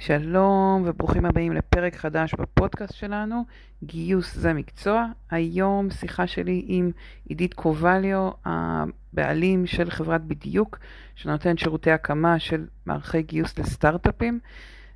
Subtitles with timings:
[0.00, 3.44] שלום וברוכים הבאים לפרק חדש בפודקאסט שלנו,
[3.84, 5.06] גיוס זה מקצוע.
[5.30, 6.90] היום שיחה שלי עם
[7.28, 10.78] עידית קובליו, הבעלים של חברת בדיוק,
[11.14, 14.40] שנותנת שירותי הקמה של מערכי גיוס לסטארט-אפים.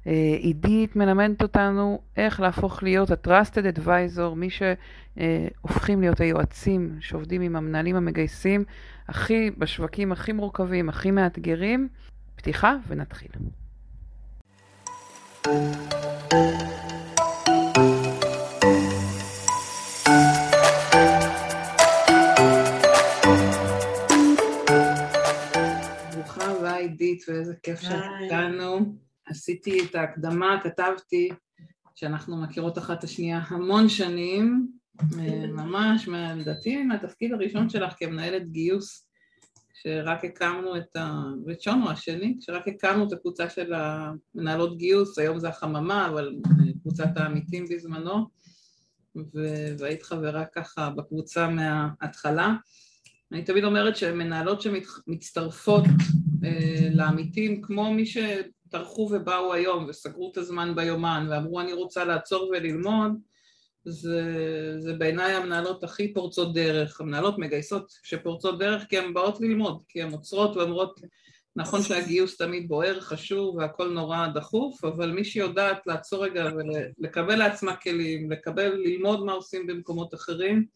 [0.07, 7.57] אה, עידית מלמדת אותנו איך להפוך להיות ה-Trusted Advisor, מי שהופכים להיות היועצים שעובדים עם
[7.57, 8.64] המנהלים המגייסים,
[9.09, 11.89] הכי בשווקים הכי מורכבים, הכי מאתגרים.
[12.37, 13.30] פתיחה ונתחיל.
[15.43, 15.54] ברוכה
[26.45, 28.97] הבאה עידית, ואיזה כיף שאת איתנו.
[29.27, 31.28] עשיתי את ההקדמה, כתבתי
[31.95, 34.69] שאנחנו מכירות אחת את השנייה המון שנים,
[35.48, 39.09] ממש, לדעתי מהתפקיד הראשון שלך כמנהלת גיוס
[39.82, 41.22] שרק הקמנו את ה...
[41.46, 46.34] וצ'ונו השני, שרק הקמנו את הקבוצה של המנהלות גיוס, היום זה החממה, אבל
[46.82, 48.27] קבוצת העמיתים בזמנו.
[49.78, 52.55] והיית חברה ככה בקבוצה מההתחלה.
[53.33, 55.84] אני תמיד אומרת שמנהלות שמצטרפות
[56.44, 62.50] אה, לעמיתים, כמו מי שטרחו ובאו היום וסגרו את הזמן ביומן ואמרו אני רוצה לעצור
[62.52, 63.12] וללמוד,
[63.84, 69.83] זה, זה בעיניי המנהלות הכי פורצות דרך, המנהלות מגייסות שפורצות דרך כי הן באות ללמוד,
[69.89, 71.00] כי הן עוצרות ואומרות
[71.56, 76.50] נכון שהגיוס תמיד בוער, חשוב והכל נורא דחוף, אבל מי שיודעת לעצור רגע
[76.98, 80.67] ולקבל לעצמה כלים, לקבל, ללמוד מה עושים במקומות אחרים,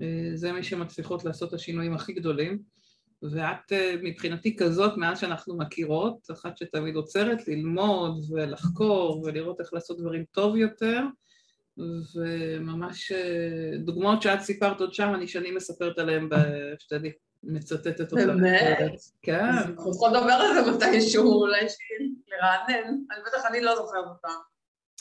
[0.00, 2.58] אה, זה מי שמצליחות לעשות את השינויים הכי גדולים.
[3.22, 9.98] ואת אה, מבחינתי כזאת מאז שאנחנו מכירות, אחת שתמיד עוצרת ללמוד ולחקור ולראות איך לעשות
[9.98, 11.00] דברים טוב יותר,
[12.14, 16.28] וממש אה, דוגמאות שאת סיפרת עוד שם, אני שנים מספרת עליהן,
[16.78, 17.12] שתדעי,
[17.42, 18.26] מצטטת אותה.
[18.26, 18.78] באמת?
[19.22, 19.44] כן.
[19.44, 21.60] אנחנו צריכות לדבר על זה מתישהו, אולי
[22.28, 24.28] לרענן, אני בטח אני לא זוכרת אותה.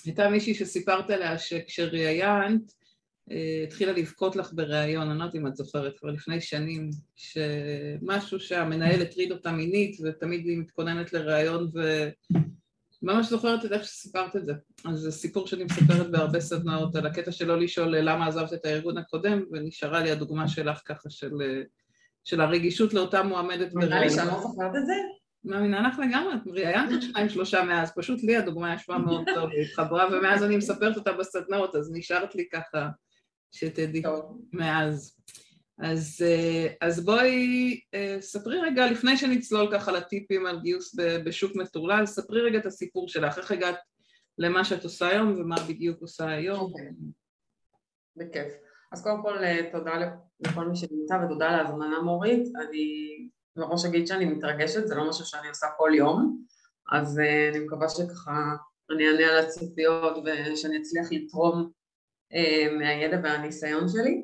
[0.06, 2.72] הייתה מישהי שסיפרת עליה שכשראיינת,
[3.32, 8.40] אה, התחילה לבכות לך בריאיון, אני לא יודעת אם את זוכרת, כבר לפני שנים, שמשהו
[8.40, 12.10] שהמנהל הטריד אותה מינית, ותמיד היא מתכוננת לריאיון ו...
[13.02, 14.54] ממש זוכרת את איך שסיפרת את זה.
[14.86, 18.98] אז זה סיפור שאני מספרת בהרבה סדנאות על הקטע שלא לשאול למה עזבת את הארגון
[18.98, 21.34] הקודם, ונשארה לי הדוגמה שלך ככה של,
[22.24, 23.76] של הרגישות לאותה מועמדת.
[23.76, 24.94] נראה לי שאני לא זוכרת את זה.
[25.44, 29.50] מאמינה לך לגמרי, את ראיינת עוד שניים שלושה מאז, פשוט לי הדוגמה ישבה מאוד טוב,
[29.50, 32.90] היא התחברה, ומאז אני מספרת אותה בסדנאות, אז נשארת לי ככה,
[33.52, 34.02] שתדעי,
[34.54, 35.18] מאז.
[35.80, 40.96] אז, אה, אז בואי אה, ספרי רגע, לפני שנצלול ככה לטיפים על גיוס
[41.26, 43.76] בשוק מטורלל, ספרי רגע את הסיפור שלך, איך הגעת
[44.38, 46.60] למה שאת עושה היום ומה בדיוק עושה היום.
[46.60, 46.90] אוקיי,
[48.16, 48.54] בכיף.
[48.92, 49.92] אז קודם כל אה, תודה
[50.40, 52.48] לכל מי שנמצא ותודה על ההזמנה מורית.
[52.68, 53.18] אני
[53.56, 56.44] מראש אגיד שאני מתרגשת, זה לא משהו שאני עושה כל יום,
[56.92, 57.20] אז
[57.52, 58.56] אני מקווה שככה
[58.92, 61.72] אני אענה על הציפיות ושאני אצליח לתרום
[62.80, 64.24] מהידע והניסיון שלי.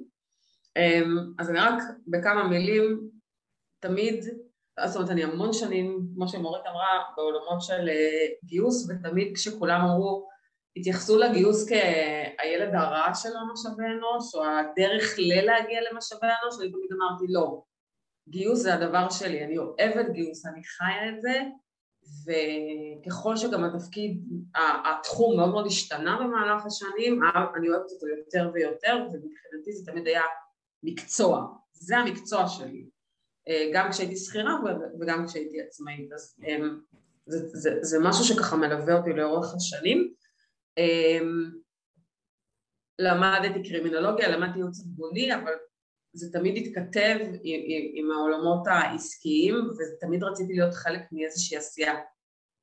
[0.78, 3.10] אמ, אז אני רק בכמה מילים,
[3.80, 4.26] תמיד,
[4.86, 10.30] זאת אומרת אני המון שנים, כמו שמורית אמרה, בעולמות של אה, גיוס, ותמיד כשכולם אמרו,
[10.78, 17.26] התייחסו לגיוס כהילד הרע של המשאבי אנוש, או הדרך ללהגיע למשאבי אנוש, אני תמיד אמרתי
[17.30, 17.64] לא,
[18.30, 21.42] גיוס זה הדבר שלי, אני אוהבת גיוס, אני חיה את זה,
[22.26, 24.24] וככל שגם התפקיד,
[24.86, 27.20] התחום מאוד מאוד השתנה במהלך השנים,
[27.56, 30.22] אני אוהבת אותו יותר ויותר, ומבחינתי זה תמיד היה
[30.84, 32.86] מקצוע, זה המקצוע שלי,
[33.50, 34.54] אה, גם כשהייתי שכירה
[35.00, 36.80] וגם כשהייתי עצמאית, אז אמ,
[37.26, 40.14] זה, זה, זה משהו שככה מלווה אותי לאורך השנים.
[40.78, 41.52] אמ,
[43.00, 45.54] למדתי קרימינולוגיה, למדתי ייעוץ ארגוני, אבל
[46.14, 51.94] זה תמיד התכתב עם, עם, עם העולמות העסקיים ותמיד רציתי להיות חלק מאיזושהי עשייה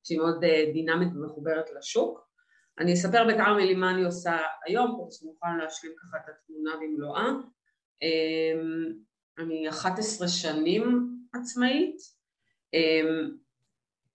[0.04, 2.30] שהיא מאוד אה, דינמית ומחוברת לשוק.
[2.78, 7.30] אני אספר בכמה מילים מה אני עושה היום, כדי שנוכל להשלים ככה את התמונה במלואה.
[8.02, 8.92] אמ,
[9.38, 11.96] אני 11 שנים עצמאית,
[12.74, 13.30] אמ,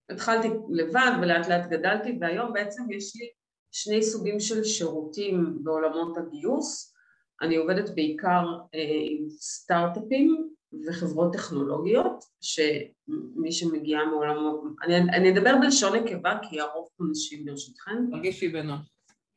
[0.10, 3.30] התחלתי לבד ולאט לאט גדלתי והיום בעצם יש לי
[3.72, 6.96] שני סוגים של שירותים בעולמות הגיוס,
[7.42, 8.46] אני עובדת בעיקר
[8.76, 10.50] אה, עם סטארט-אפים
[10.88, 18.12] וחברות טכנולוגיות שמי שמגיעה מעולמות, אני, אני אדבר בלשון נקבה כי הרוב פה נשים ברשותכן.
[18.12, 18.90] תרגישי בנוח.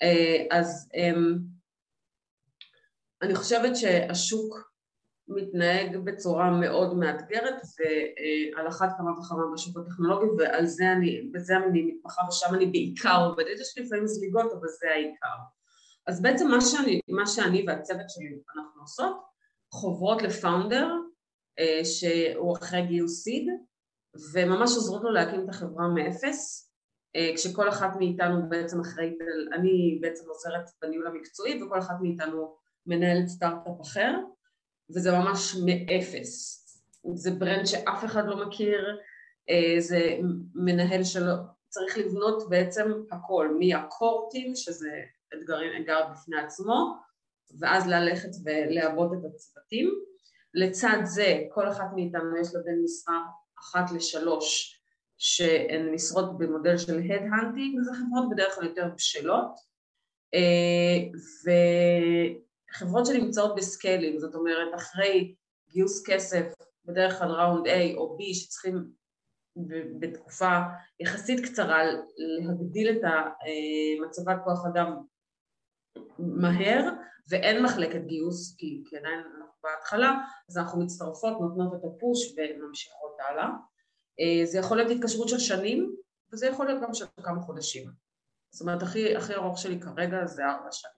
[0.02, 1.38] אה, אז אמ,
[3.22, 4.70] אני חושבת שהשוק
[5.28, 11.82] מתנהג בצורה מאוד מאתגרת ועל אחת כמה וכמה בשוק הטכנולוגי ועל זה אני, בזה אני
[11.82, 15.36] מתמחה ושם אני בעיקר עובדת, יש לי לפעמים זליגות אבל זה העיקר.
[16.06, 18.26] אז בעצם מה שאני, מה שאני והצוות שלי
[18.56, 19.16] אנחנו עושות,
[19.72, 20.88] חוברות לפאונדר
[21.58, 23.48] אה, שהוא אחרי גיוס סיד
[24.32, 26.72] וממש עוזרות לו להקים את החברה מאפס
[27.16, 29.18] אה, כשכל אחת מאיתנו בעצם אחראית,
[29.52, 32.56] אני בעצם עוזרת בניהול המקצועי וכל אחת מאיתנו
[32.88, 34.14] מנהלת סטארט-אפ אחר
[34.90, 36.58] וזה ממש מאפס.
[37.14, 38.98] זה brand שאף אחד לא מכיר,
[39.50, 40.18] אה, זה
[40.54, 41.34] מנהל שלא,
[41.68, 44.90] צריך לבנות בעצם הכל, מה recruitים שזה
[45.34, 46.96] אתגר, אתגר בפני עצמו
[47.58, 49.94] ואז ללכת ולעבוד את הצוותים.
[50.54, 53.20] לצד זה כל אחת מאיתנו יש לה בין משרה
[53.60, 54.80] אחת לשלוש
[55.18, 59.58] שהן משרות במודל של head-hunting, זה חברות בדרך כלל יותר בשלות
[60.34, 61.18] אה,
[62.70, 65.34] וחברות שנמצאות ב scaling, זאת אומרת אחרי
[65.70, 66.54] גיוס כסף
[66.84, 68.90] בדרך כלל round A או B שצריכים
[69.98, 70.58] בתקופה
[71.00, 71.82] יחסית קצרה
[72.16, 74.96] להגדיל את אה, מצבת כוח אדם
[76.18, 76.84] מהר
[77.28, 80.14] ואין מחלקת גיוס כי, כי עדיין אנחנו בהתחלה
[80.48, 83.48] אז אנחנו מצטרפות, נותנות את ה push וממשיכות הלאה.
[84.20, 85.96] אה, זה יכול להיות התקשרות של שנים
[86.32, 87.90] וזה יכול להיות גם של כמה חודשים.
[88.50, 90.97] זאת אומרת הכי, הכי ארוך שלי כרגע זה ארבע שנים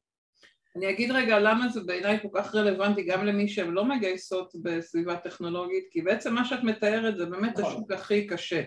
[0.76, 5.16] אני אגיד רגע למה זה בעיניי כל כך רלוונטי גם למי שהן לא מגייסות בסביבה
[5.16, 7.72] טכנולוגית, כי בעצם מה שאת מתארת זה באמת נכון.
[7.72, 8.62] השוק הכי קשה.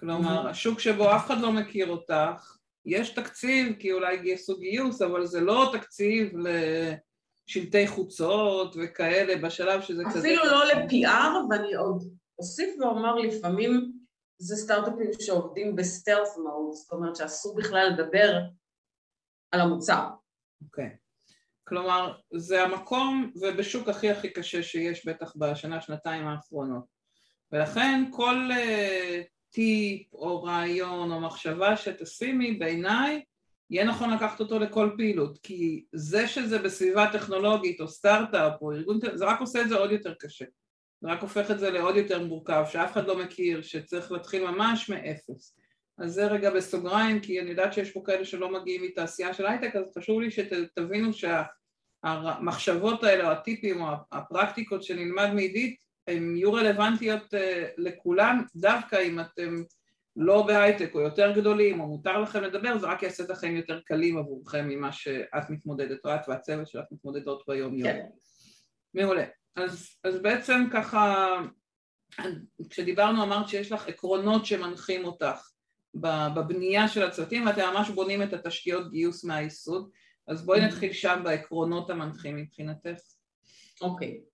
[0.00, 2.56] כלומר, השוק שבו אף אחד לא מכיר אותך,
[2.86, 6.32] יש תקציב כי אולי גייסו גיוס, אבל זה לא תקציב
[7.48, 10.28] לשלטי חוצות וכאלה בשלב שזה אפילו כזה...
[10.28, 12.02] אפילו לא ל-PR, ואני עוד
[12.38, 13.92] אוסיף ואומר לפעמים
[14.38, 18.40] זה סטארט-אפים שעובדים בסטלף מוד, זאת אומרת שאסור בכלל לדבר
[19.52, 20.08] על המוצר.
[20.64, 20.86] אוקיי.
[20.86, 20.99] Okay.
[21.70, 26.84] כלומר, זה המקום ובשוק הכי הכי קשה שיש בטח בשנה, שנתיים האחרונות.
[27.52, 33.22] ולכן כל uh, טיפ או רעיון או מחשבה שתשימי בעיניי
[33.70, 35.38] יהיה נכון לקחת אותו לכל פעילות.
[35.42, 39.92] כי זה שזה בסביבה טכנולוגית או סטארט-אפ או ארגון, זה רק עושה את זה עוד
[39.92, 40.44] יותר קשה.
[41.00, 44.90] זה רק הופך את זה לעוד יותר מורכב שאף אחד לא מכיר, שצריך להתחיל ממש
[44.90, 45.56] מאפס.
[46.00, 49.76] אז זה רגע בסוגריים כי אני יודעת שיש פה כאלה שלא מגיעים מתעשייה של הייטק
[49.76, 51.12] אז חשוב לי שתבינו
[52.06, 55.76] שהמחשבות האלה או הטיפים או הפרקטיקות שנלמד מעידית
[56.06, 59.62] הן יהיו רלוונטיות אה, לכולם, דווקא אם אתם
[60.16, 63.80] לא בהייטק או יותר גדולים או מותר לכם לדבר, זה רק יעשה את החיים יותר
[63.80, 67.88] קלים עבורכם ממה שאת מתמודדת, או את והצוות שלך מתמודדות ביום יום.
[67.88, 68.06] כן.
[68.94, 69.24] מעולה.
[69.56, 71.26] אז, אז בעצם ככה,
[72.70, 75.50] כשדיברנו אמרת שיש לך עקרונות שמנחים אותך
[75.94, 79.90] בבנייה של הצוותים ואתם ממש בונים את התשתיות גיוס מהיסוד,
[80.28, 83.00] אז בואי נתחיל שם בעקרונות המנחים מבחינתך.
[83.80, 84.20] אוקיי.
[84.20, 84.30] Okay.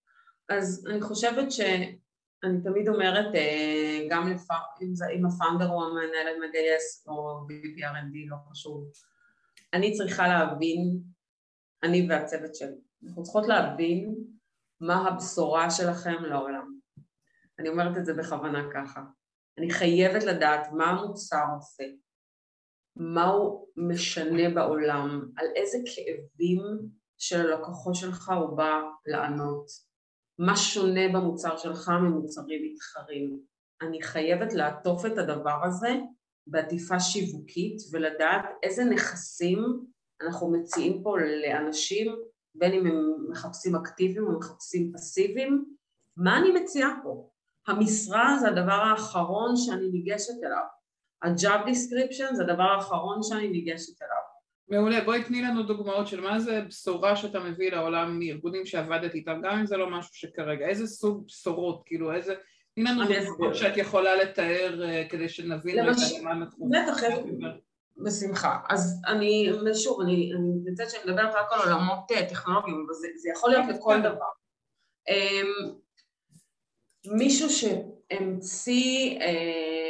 [0.48, 4.46] אז אני חושבת שאני תמיד אומרת, אה, גם לפ...
[4.82, 8.90] אם, זה, אם הפאונדר הוא המנהל המגייס או BPRND, לא חשוב,
[9.72, 11.00] אני צריכה להבין,
[11.82, 14.14] אני והצוות שלי, אנחנו צריכות להבין
[14.80, 16.76] מה הבשורה שלכם לעולם.
[17.58, 19.00] אני אומרת את זה בכוונה ככה.
[19.58, 21.84] אני חייבת לדעת מה המוצר עושה,
[22.96, 26.60] מה הוא משנה בעולם, על איזה כאבים
[27.18, 29.66] של הלקוחות שלך הוא בא לענות.
[30.38, 33.40] מה שונה במוצר שלך ממוצרים מתחרים.
[33.82, 35.94] אני חייבת לעטוף את הדבר הזה
[36.46, 39.86] בעטיפה שיווקית ולדעת איזה נכסים
[40.22, 42.16] אנחנו מציעים פה לאנשים,
[42.54, 45.64] בין אם הם מחפשים אקטיביים או מחפשים פסיביים,
[46.16, 47.30] מה אני מציעה פה?
[47.66, 50.64] המשרה זה הדבר האחרון שאני ניגשת אליו,
[51.22, 54.26] ה-job description זה הדבר האחרון שאני ניגשת אליו.
[54.68, 59.40] מעולה, בואי תני לנו דוגמאות של מה זה בשורה שאתה מביא לעולם מארגונים שעבדת איתם,
[59.42, 62.34] גם אם זה לא משהו שכרגע, איזה סוג בשורות, כאילו איזה,
[62.74, 66.12] תני לנו דוגמאות שאת יכולה לתאר אה, כדי שנבין למש...
[66.22, 66.68] מה אנחנו...
[66.70, 67.02] בטח,
[67.96, 68.58] בשמחה.
[68.68, 70.32] אז אני, שוב, אני
[70.64, 74.30] מתנצלת שאני מדברת רק על עולמות אה, טכנולוגיים, אבל זה, זה יכול להיות לכל דבר.
[75.08, 75.72] אמ,
[77.18, 79.85] מישהו שהמציא אה,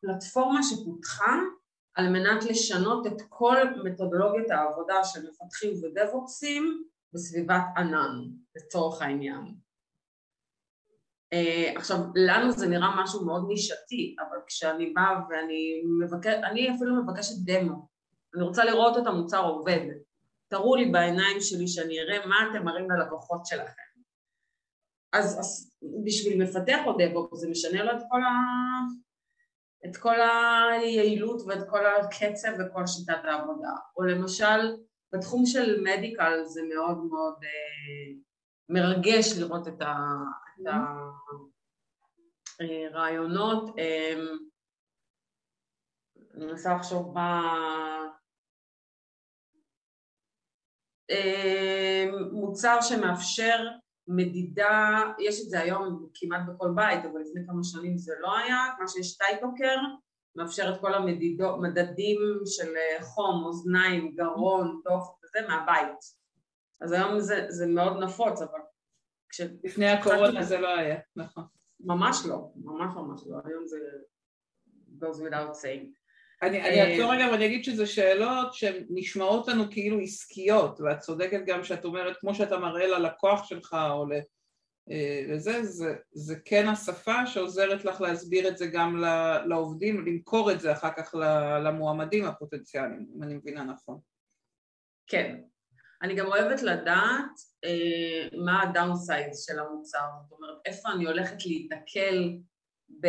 [0.00, 1.36] פלטפורמה שפותחה
[1.94, 8.16] על מנת לשנות את כל מתודולוגיית העבודה של מפתחים ודב-אופסים בסביבת ענן,
[8.56, 9.54] לצורך העניין.
[11.34, 17.02] Uh, עכשיו, לנו זה נראה משהו מאוד נישתי, אבל כשאני באה ואני מבקשת, אני אפילו
[17.02, 17.88] מבקשת דמו,
[18.34, 19.86] אני רוצה לראות את המוצר עובד,
[20.50, 23.90] תראו לי בעיניים שלי שאני אראה מה אתם מראים ללקוחות שלכם.
[25.12, 28.30] אז, אז בשביל מפתח או דבו זה משנה לו את כל, ה...
[29.86, 33.72] את כל היעילות ואת כל הקצב וכל שיטת העבודה.
[33.96, 34.76] או למשל,
[35.12, 38.12] בתחום של מדיקל זה מאוד מאוד אה,
[38.68, 39.94] מרגש לראות את, ה,
[40.60, 40.66] את
[42.60, 43.78] הרעיונות.
[43.78, 44.14] אה,
[46.34, 47.42] אני מנסה לחשוב מה...
[51.10, 53.58] אה, מוצר שמאפשר
[54.16, 58.56] מדידה, יש את זה היום כמעט בכל בית, אבל לפני כמה שנים זה לא היה,
[58.80, 59.76] מה שיש טייטוקר,
[60.36, 65.98] מאפשר את כל המדדים של אה, חום, אוזניים, גרון, דופק וזה מהבית.
[66.80, 68.60] אז היום זה, זה מאוד נפוץ, אבל
[69.28, 69.40] כש...
[69.64, 71.44] לפני הקורונה זה לא היה, נכון.
[71.80, 73.78] ממש לא, ממש ממש לא, היום זה
[75.00, 75.99] goes without saying.
[76.42, 80.98] אני, אני אה, אעצור רגע ואני אגיד שזה שאלות שהן נשמעות לנו כאילו עסקיות, ואת
[80.98, 84.06] צודקת גם שאת אומרת, כמו שאתה מראה ללקוח שלך או
[85.28, 88.96] לזה, אה, זה, זה כן השפה שעוזרת לך להסביר את זה גם
[89.46, 91.14] לעובדים, למכור את זה אחר כך
[91.64, 93.98] למועמדים הפוטנציאליים, אם אני מבינה נכון.
[95.06, 95.40] כן.
[96.02, 97.30] אני גם אוהבת לדעת
[97.64, 102.36] אה, מה הדאונסייד של המוצר, זאת אומרת, איפה אני הולכת להיתקל
[103.00, 103.08] ב...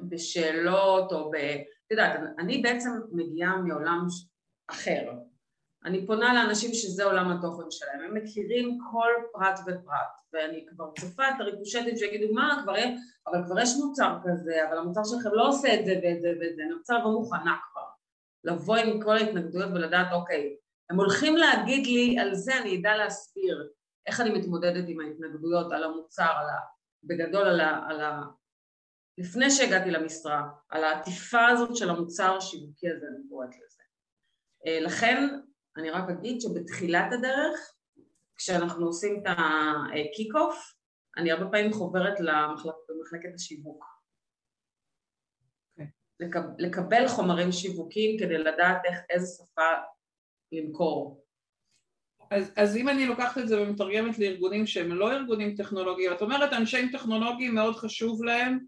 [0.00, 1.34] בשאלות או ב...
[1.86, 4.06] את יודעת, אני בעצם מגיעה מעולם
[4.70, 5.12] אחר.
[5.84, 11.28] אני פונה לאנשים שזה עולם התוכן שלהם, הם מכירים כל פרט ופרט, ואני כבר צופה
[11.28, 15.48] את הריקושטים שיגידו מה כבר יש, אבל כבר יש מוצר כזה, אבל המוצר שלכם לא
[15.48, 17.86] עושה את זה ואת זה ואת זה, אני רוצה לבוא מוכנה כבר,
[18.44, 20.56] לבוא עם כל ההתנגדויות ולדעת אוקיי,
[20.90, 23.68] הם הולכים להגיד לי על זה, אני אדע להסביר
[24.06, 26.58] איך אני מתמודדת עם ההתנגדויות על המוצר, על ה...
[27.04, 27.86] בגדול על ה...
[27.88, 28.22] על ה
[29.18, 33.82] לפני שהגעתי למשרה, על העטיפה הזאת של המוצר השיווקי הזה, אני קוראת לזה.
[34.66, 35.28] אה, לכן,
[35.76, 37.72] אני רק אגיד שבתחילת הדרך,
[38.36, 40.72] כשאנחנו עושים את ה kick-off,
[41.16, 43.84] אני הרבה פעמים חוברת למחלק, למחלקת השיווק.
[43.84, 43.86] Okay.
[45.70, 45.86] אוקיי.
[46.20, 49.70] לקב, לקבל חומרים שיווקיים כדי לדעת איך, איזה שפה
[50.52, 51.24] למכור.
[52.30, 56.52] אז, אז אם אני לוקחת את זה ומתרגמת לארגונים שהם לא ארגונים טכנולוגיים, את אומרת
[56.52, 58.66] אנשי טכנולוגיים מאוד חשוב להם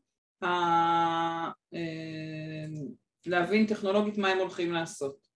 [3.27, 5.29] להבין טכנולוגית מה הם הולכים לעשות.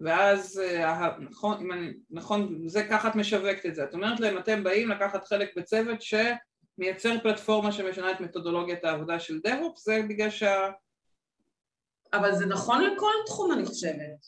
[0.00, 3.84] ואז, אה, נכון, אם אני, נכון, זה ככה את משווקת את זה.
[3.84, 9.40] את אומרת להם, אתם באים לקחת חלק בצוות שמייצר פלטפורמה שמשנה את מתודולוגיית העבודה של
[9.46, 10.70] DevOps, זה בגלל שה...
[12.12, 14.26] אבל זה נכון לכל תחום, אני חושבת.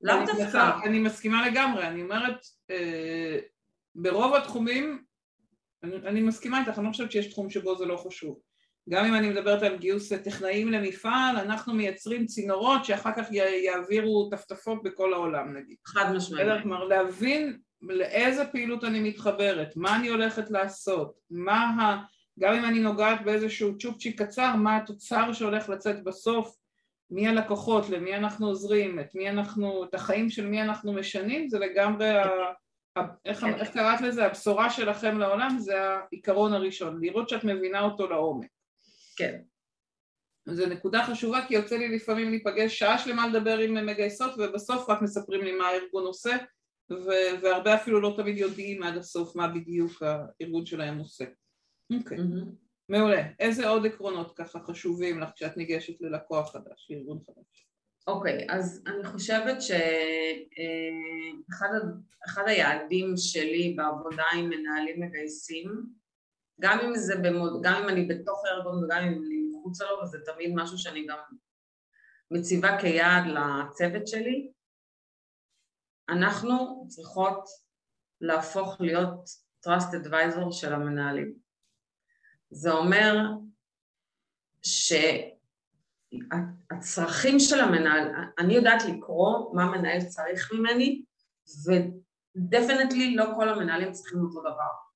[0.00, 0.70] לאו דווקא.
[0.84, 3.38] אני מסכימה לגמרי, אני אומרת, אה,
[3.94, 5.04] ברוב התחומים,
[5.82, 8.38] אני, אני מסכימה איתך, אני לא חושבת שיש תחום שבו זה לא חשוב.
[8.88, 13.26] גם אם אני מדברת על גיוס טכנאים למפעל, אנחנו מייצרים צינורות שאחר כך
[13.64, 15.76] יעבירו טפטפות בכל העולם נגיד.
[15.86, 16.62] חד משמעית.
[16.62, 22.02] כלומר להבין לאיזה פעילות אני מתחברת, מה אני הולכת לעשות, מה ה...
[22.38, 26.56] גם אם אני נוגעת באיזשהו צ'ופצ'יק קצר, מה התוצר שהולך לצאת בסוף,
[27.10, 31.58] מי הלקוחות, למי אנחנו עוזרים, את מי אנחנו, את החיים של מי אנחנו משנים, זה
[31.58, 32.28] לגמרי, ה,
[32.98, 38.06] ה, איך, איך קראת לזה, הבשורה שלכם לעולם, זה העיקרון הראשון, לראות שאת מבינה אותו
[38.06, 38.48] לעומק.
[39.16, 39.42] כן.
[40.48, 45.02] זו נקודה חשובה כי יוצא לי לפעמים להיפגש שעה שלמה לדבר עם מגייסות ובסוף רק
[45.02, 46.36] מספרים לי מה הארגון עושה
[47.42, 51.24] והרבה אפילו לא תמיד יודעים עד הסוף מה בדיוק הארגון שלהם עושה.
[51.92, 52.18] אוקיי.
[52.18, 52.20] Okay.
[52.20, 52.62] Mm-hmm.
[52.88, 53.22] מעולה.
[53.38, 57.68] איזה עוד עקרונות ככה חשובים לך כשאת ניגשת ללקוח חדש, לארגון חדש?
[58.06, 59.88] אוקיי, okay, אז אני חושבת שאחד
[62.38, 65.86] אה, היעדים שלי בעבודה עם מנהלים מגייסים,
[66.62, 70.18] גם אם זה במוד, גם אם אני בתוך הארגון וגם אם אני מחוצה לו, וזה
[70.26, 71.18] תמיד משהו שאני גם
[72.30, 74.52] מציבה כיעד לצוות שלי,
[76.08, 77.44] אנחנו צריכות
[78.20, 79.28] להפוך להיות
[79.66, 81.34] trust advisor של המנהלים.
[82.50, 83.14] זה אומר
[86.72, 91.04] שהצרכים של המנהל, אני יודעת לקרוא מה מנהל צריך ממני
[91.66, 94.91] ודפנטלי לא כל המנהלים צריכים אותו דבר.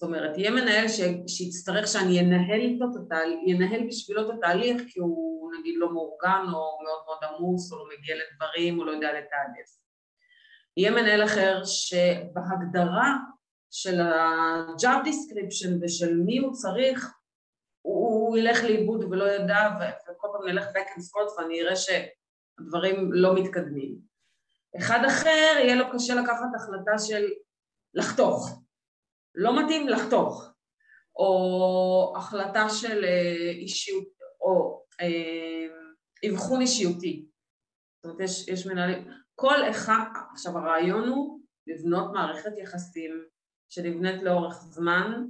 [0.00, 1.00] זאת אומרת, יהיה מנהל ש...
[1.26, 6.44] שיצטרך שאני אנהל איתו את התהליך, ינהל בשבילו את התהליך כי הוא נגיד לא מאורגן
[6.44, 9.78] או מאוד מאוד עמוס או לא מגיע לדברים או לא יודע לתעדף.
[10.76, 13.14] יהיה מנהל אחר שבהגדרה
[13.70, 17.12] של ה-job description ושל מי הוא צריך,
[17.82, 23.12] הוא, הוא ילך לאיבוד ולא ידע וכל פעם נלך back and forth ואני אראה שהדברים
[23.12, 23.98] לא מתקדמים.
[24.78, 27.24] אחד אחר יהיה לו קשה לקחת החלטה של
[27.94, 28.62] לחתוך,
[29.34, 30.52] לא מתאים לחתוך,
[31.16, 34.08] או החלטה של אה, אישיות,
[34.40, 37.26] או אה, אבחון אישיותי.
[37.96, 43.24] זאת אומרת, יש, יש מנהלים, כל אחד, עכשיו הרעיון הוא לבנות מערכת יחסים
[43.68, 45.24] שנבנית לאורך זמן,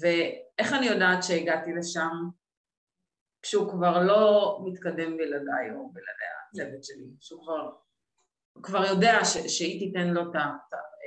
[0.00, 2.10] ואיך אני יודעת שהגעתי לשם?
[3.42, 7.70] כשהוא כבר לא מתקדם בלעדיי או בלעדי הצוות שלי, שהוא כבר,
[8.62, 10.36] כבר יודע ש, שהיא תיתן לו את,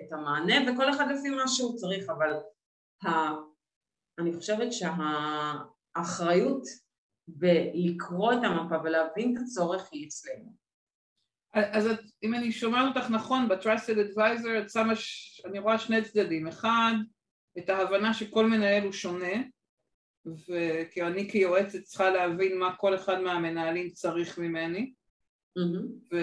[0.08, 2.34] את המענה וכל אחד לפי מה שהוא צריך, אבל
[3.06, 3.10] ה,
[4.20, 4.68] אני חושבת
[5.94, 6.64] שהאחריות
[7.28, 10.64] בלקרוא את המפה ולהבין את הצורך היא אצלנו.
[11.54, 15.42] אז את, אם אני שומעת אותך נכון, ב-Trusted Advisor את שמה, ש...
[15.46, 16.94] אני רואה שני צדדים, אחד,
[17.58, 19.34] את ההבנה שכל מנהל הוא שונה,
[20.26, 24.94] וכי אני כיועצת צריכה להבין מה כל אחד מהמנהלים צריך ממני
[25.60, 26.14] mm-hmm.
[26.14, 26.18] ו...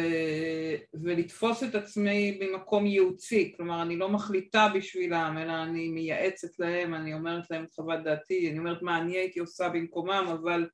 [1.03, 7.15] ולתפוס את עצמי במקום ייעוצי, כלומר אני לא מחליטה בשבילם אלא אני מייעצת להם, אני
[7.15, 10.69] אומרת להם את חוות דעתי, אני אומרת מה אני הייתי עושה במקומם אבל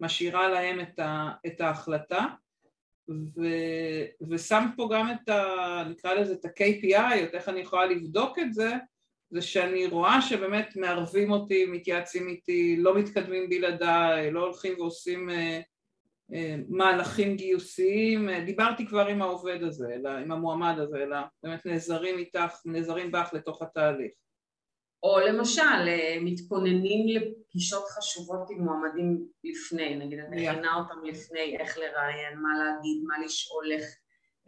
[0.00, 1.30] משאירה להם את, ה...
[1.46, 2.26] את ההחלטה
[3.08, 3.42] ו...
[4.30, 5.84] ושמת פה גם את ה...
[5.90, 8.72] נקרא לזה את ה-KPI, את איך אני יכולה לבדוק את זה
[9.30, 15.60] זה שאני רואה שבאמת מערבים אותי, מתייעצים איתי, לא מתקדמים בלעדיי, לא הולכים ועושים אה,
[16.68, 22.18] מהלכים גיוסיים, אה, דיברתי כבר עם העובד הזה, אלא, עם המועמד הזה, אלא באמת נעזרים
[22.18, 24.12] איתך, נעזרים בך לתוך התהליך.
[25.02, 25.88] או למשל,
[26.20, 33.02] מתכוננים לפגישות חשובות עם מועמדים לפני, נגיד את מכינה אותם לפני, איך לראיין, מה להגיד,
[33.04, 33.84] מה לשאול, איך,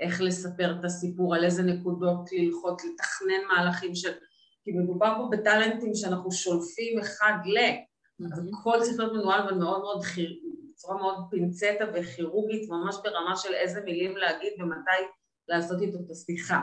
[0.01, 4.13] איך לספר את הסיפור, על איזה נקודות ללחוץ, לתכנן מהלכים של
[4.65, 7.59] כי מדובר פה בטאלנטים שאנחנו שולפים אחד ל...
[8.33, 10.03] אז הכל צריך להיות מנוהל ומאוד מאוד.
[10.79, 15.03] בצורה מאוד פינצטה וכירורגית, ממש ברמה של איזה מילים להגיד ומתי
[15.49, 16.63] לעשות איתו את השיחה.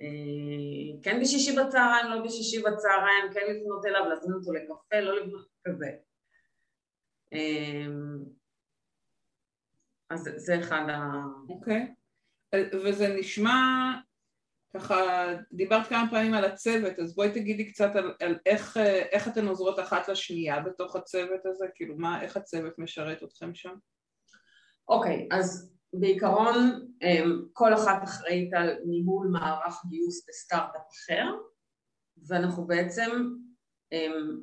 [0.00, 5.46] אה, כן בשישי בצהריים, לא בשישי בצהריים, כן לפנות אליו, להזמין אותו לקפה, לא לפנות
[5.64, 5.90] כזה.
[7.32, 7.86] אה,
[10.10, 11.22] אז זה אחד ה...
[11.48, 11.94] אוקיי.
[12.54, 12.76] Okay.
[12.76, 13.52] וזה נשמע
[14.74, 18.76] ככה דיברת כמה פעמים על הצוות, אז בואי תגידי קצת על, על איך,
[19.12, 23.74] איך אתן עוזרות אחת לשנייה בתוך הצוות הזה, כאילו מה, איך הצוות משרת אתכם שם?
[24.88, 26.56] אוקיי, okay, אז בעיקרון
[27.02, 31.24] אמ, כל אחת אחראית על ניהול מערך גיוס בסטארט-אפ אחר,
[32.28, 33.10] ואנחנו בעצם,
[33.92, 34.40] אמ,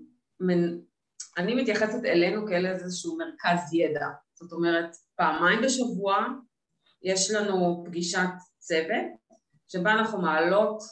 [1.37, 6.27] אני מתייחסת אלינו כאל איזשהו מרכז ידע, זאת אומרת פעמיים בשבוע
[7.03, 9.20] יש לנו פגישת צוות
[9.71, 10.83] שבה אנחנו מעלות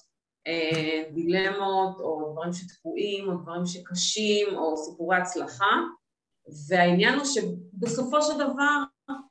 [0.48, 5.76] אה, דילמות או דברים שתקועים או דברים שקשים או סיפורי הצלחה.
[6.70, 8.84] והעניין הוא שבסופו של דבר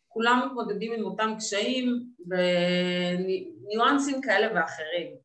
[0.09, 5.17] כולם מתמודדים עם אותם קשיים וניואנסים כאלה ואחרים.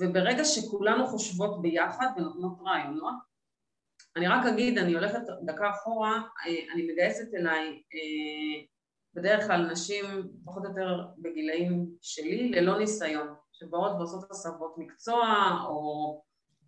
[0.00, 3.14] וברגע שכולנו חושבות ביחד ונותנות רעיונות
[4.16, 8.64] אני רק אגיד, אני הולכת דקה אחורה, אה, אני מגייסת אליי אה,
[9.14, 10.04] בדרך כלל נשים
[10.44, 15.26] פחות או יותר בגילאים שלי ללא ניסיון, שבאות ועושות הסבות מקצוע
[15.68, 16.22] או,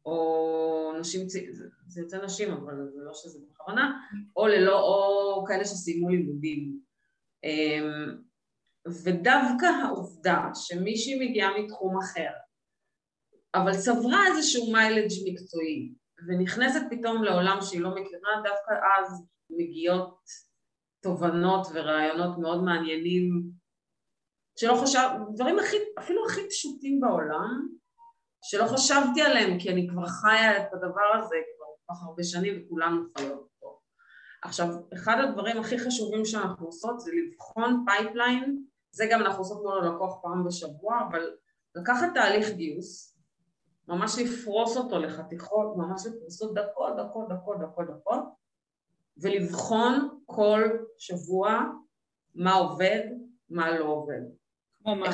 [0.07, 1.29] או נשים,
[1.87, 3.93] זה, יוצא נשים אבל זה לא שזה בכוונה,
[4.37, 6.81] או ללא, או כאלה שסיימו לימודים.
[7.45, 8.17] אמ,
[9.05, 12.31] ודווקא העובדה שמישהי מגיעה מתחום אחר
[13.55, 15.93] אבל צברה איזשהו מיילג' מקצועי
[16.29, 20.19] ונכנסת פתאום לעולם שהיא לא מכירה, דווקא אז מגיעות
[21.07, 23.51] תובנות ורעיונות מאוד מעניינים
[24.59, 27.69] שלא חשב, דברים הכי, אפילו הכי פשוטים בעולם
[28.43, 32.63] שלא חשבתי עליהם כי אני כבר חיה את הדבר הזה כבר כל כך הרבה שנים
[32.63, 33.79] וכולנו חיות פה.
[34.43, 39.85] עכשיו, אחד הדברים הכי חשובים שאנחנו עושות זה לבחון pipeline, זה גם אנחנו עושות מול
[39.85, 41.31] הלקוח פעם בשבוע, אבל
[41.75, 43.17] לקחת תהליך גיוס,
[43.89, 48.21] ממש לפרוס אותו לחתיכות, ממש לפרוסות דקות, דקות, דקות, דקות, דקות,
[49.23, 50.63] ולבחון כל
[50.99, 51.65] שבוע
[52.35, 53.01] מה עובד,
[53.51, 54.21] מה לא עובד.
[54.83, 55.07] כמו מה,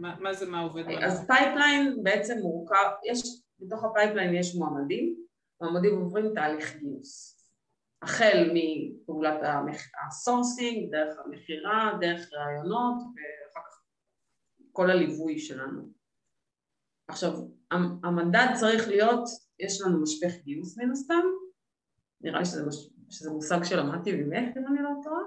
[0.00, 0.84] מה, מה זה מה עובד?
[1.04, 5.16] אז pipeline בעצם מורכב, יש, בתוך ה pipeline יש מועמדים,
[5.60, 7.38] מועמדים עוברים תהליך גיוס.
[8.02, 9.40] החל מפעולת
[10.06, 13.82] ה sourcing, דרך המכירה, דרך ראיונות, ואחר כך
[14.72, 15.88] כל הליווי שלנו.
[17.08, 17.32] עכשיו,
[18.04, 19.24] המדד צריך להיות,
[19.58, 21.22] יש לנו משפך גיוס מן הסתם,
[22.22, 22.88] נראה לי שזה, מש...
[23.10, 25.22] שזה מושג שלמדתי ממך, אם אני לא טועה,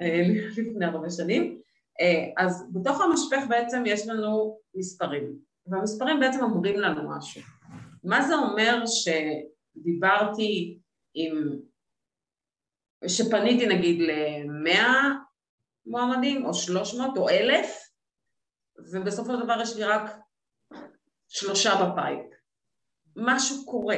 [0.00, 0.22] אה,
[0.56, 1.60] לפני הרבה שנים.
[2.00, 5.32] אה, אז בתוך המשפך בעצם יש לנו מספרים,
[5.66, 7.42] והמספרים בעצם אומרים לנו משהו.
[8.04, 10.78] מה זה אומר שדיברתי
[11.14, 11.48] עם...
[13.06, 15.10] שפניתי נגיד למאה
[15.86, 17.92] מועמדים, או שלוש מאות, או אלף,
[18.92, 20.10] ובסופו של דבר יש לי רק
[21.28, 22.26] שלושה ב pipe.
[23.16, 23.96] משהו קורה.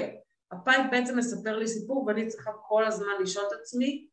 [0.54, 4.08] ה pipe בעצם מספר לי סיפור ואני צריכה כל הזמן לשאול את עצמי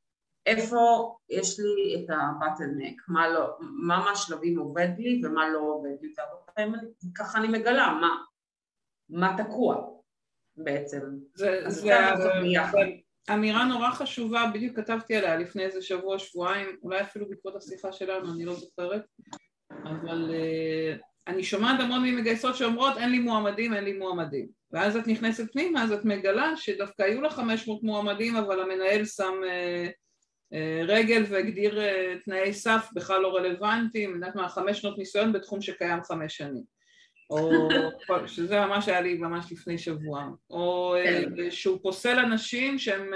[0.45, 6.01] איפה יש לי את ה bottleneck, מה, לא, מה מהשלבים עובד לי ומה לא עובד
[6.01, 6.73] לי, והרבה פעמים
[7.15, 8.09] ככה אני מגלה מה,
[9.09, 9.87] מה תקוע
[10.55, 10.99] בעצם.
[11.35, 12.31] זה, זה, זה
[13.33, 18.33] אמירה נורא חשובה, בדיוק כתבתי עליה לפני איזה שבוע, שבועיים, אולי אפילו בעקבות השיחה שלנו,
[18.33, 19.05] אני לא זוכרת,
[19.71, 24.47] אבל uh, אני שומעת המון ממגייסות שאומרות אין לי מועמדים, אין לי מועמדים.
[24.71, 29.33] ואז את נכנסת פנימה, אז את מגלה שדווקא היו לה 500 מועמדים, אבל המנהל שם
[29.43, 29.89] uh,
[30.53, 35.61] אה, רגל והגדיר אה, תנאי סף בכלל לא רלוונטיים, יודעת מה, חמש שנות ניסיון בתחום
[35.61, 36.63] שקיים חמש שנים.
[37.29, 37.69] או
[38.27, 41.51] שזה ממש היה לי ממש לפני שבוע, או כן.
[41.51, 43.11] שהוא פוסל אנשים שהם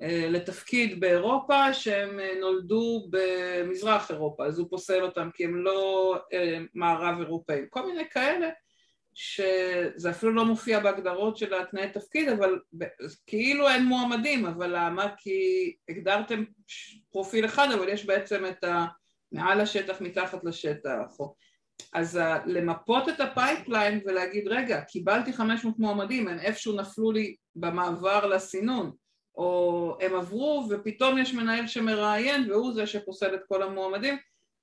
[0.00, 6.14] לתפקיד באירופה שהם נולדו במזרח אירופה, אז הוא פוסל אותם כי הם לא
[6.74, 8.48] מערב אירופאים, כל מיני כאלה
[9.14, 12.58] שזה אפילו לא מופיע בהגדרות של התנאי תפקיד, אבל
[13.26, 15.08] כאילו אין מועמדים, אבל למה?
[15.18, 16.44] כי הגדרתם
[17.12, 18.86] פרופיל אחד, אבל יש בעצם את ה...
[19.32, 21.16] מעל השטח, מתחת לשטח.
[21.94, 28.26] אז למפות את ה pipeline ולהגיד, רגע, קיבלתי 500 מועמדים, הם איפשהו נפלו לי במעבר
[28.26, 28.92] לסינון,
[29.36, 34.16] או הם עברו ופתאום יש מנהל שמראיין והוא זה שפוסל את כל המועמדים,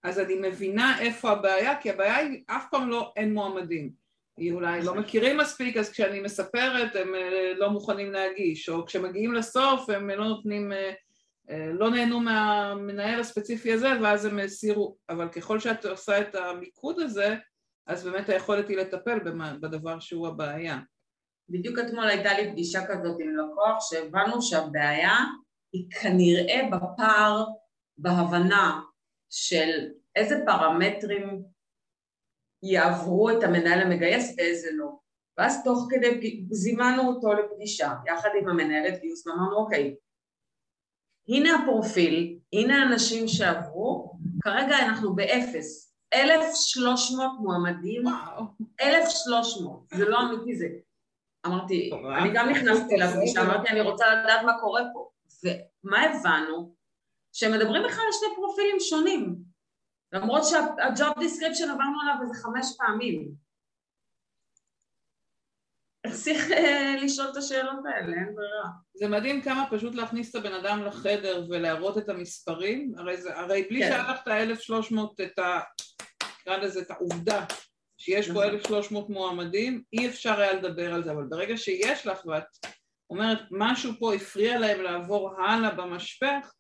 [0.04, 4.04] אז אני מבינה איפה הבעיה, כי הבעיה היא אף פעם לא אין מועמדים.
[4.52, 9.90] אולי לא מכירים מספיק, אז כשאני מספרת הם אה, לא מוכנים להגיש, או כשמגיעים לסוף
[9.90, 10.94] הם לא נותנים, אה,
[11.50, 17.00] אה, לא נהנו מהמנהל הספציפי הזה ואז הם הסירו, אבל ככל שאת עושה את המיקוד
[17.00, 17.36] הזה,
[17.88, 19.20] אז באמת היכולת היא לטפל
[19.62, 20.80] בדבר שהוא הבעיה.
[21.50, 25.18] בדיוק אתמול הייתה לי פגישה כזאת עם לקוח שהבנו שהבעיה
[25.74, 27.46] היא כנראה בפער
[27.98, 28.82] בהבנה
[29.30, 29.70] של
[30.16, 31.44] איזה פרמטרים
[32.64, 34.90] יעברו את המנהל המגייס ואיזה לא.
[35.38, 39.96] ואז תוך כדי זימנו אותו לפגישה יחד עם המנהלת גיוס ואמרנו אוקיי,
[41.28, 48.04] הנה הפרופיל, הנה האנשים שעברו, כרגע אנחנו באפס, 1,300 מועמדים,
[48.82, 50.68] 1,300, זה לא אמיתי זה.
[51.46, 55.10] אמרתי, אני גם נכנסתי לפגישה, אמרתי אני רוצה לדעת מה קורה פה,
[55.44, 56.76] ומה הבנו?
[57.34, 59.36] שהם מדברים בכלל על שני פרופילים שונים,
[60.14, 63.44] למרות שה job description עברנו עליו איזה חמש פעמים.
[66.12, 68.70] צריך אה, לשאול את השאלות האלה, אין ברירה.
[68.94, 73.68] זה מדהים כמה פשוט להכניס את הבן אדם לחדר ולהראות את המספרים, הרי, זה, הרי
[73.70, 73.90] בלי כן.
[73.90, 75.60] שהיה לך את ה-1300, את ה...
[76.42, 77.46] נקרא לזה את העובדה
[78.04, 79.14] שיש פה 1300 נכון.
[79.14, 82.44] מועמדים, אי אפשר היה לדבר על זה, אבל ברגע שיש לך ואת
[83.10, 86.54] אומרת משהו פה הפריע להם לעבור הלאה במשפך,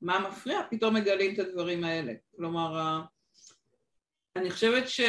[0.00, 0.60] מה מפריע?
[0.70, 2.12] פתאום מגלים את הדברים האלה.
[2.36, 3.00] כלומר,
[4.36, 5.00] אני חושבת ש...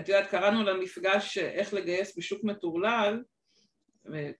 [0.00, 3.22] את יודעת, קראנו למפגש איך לגייס בשוק מטורלל,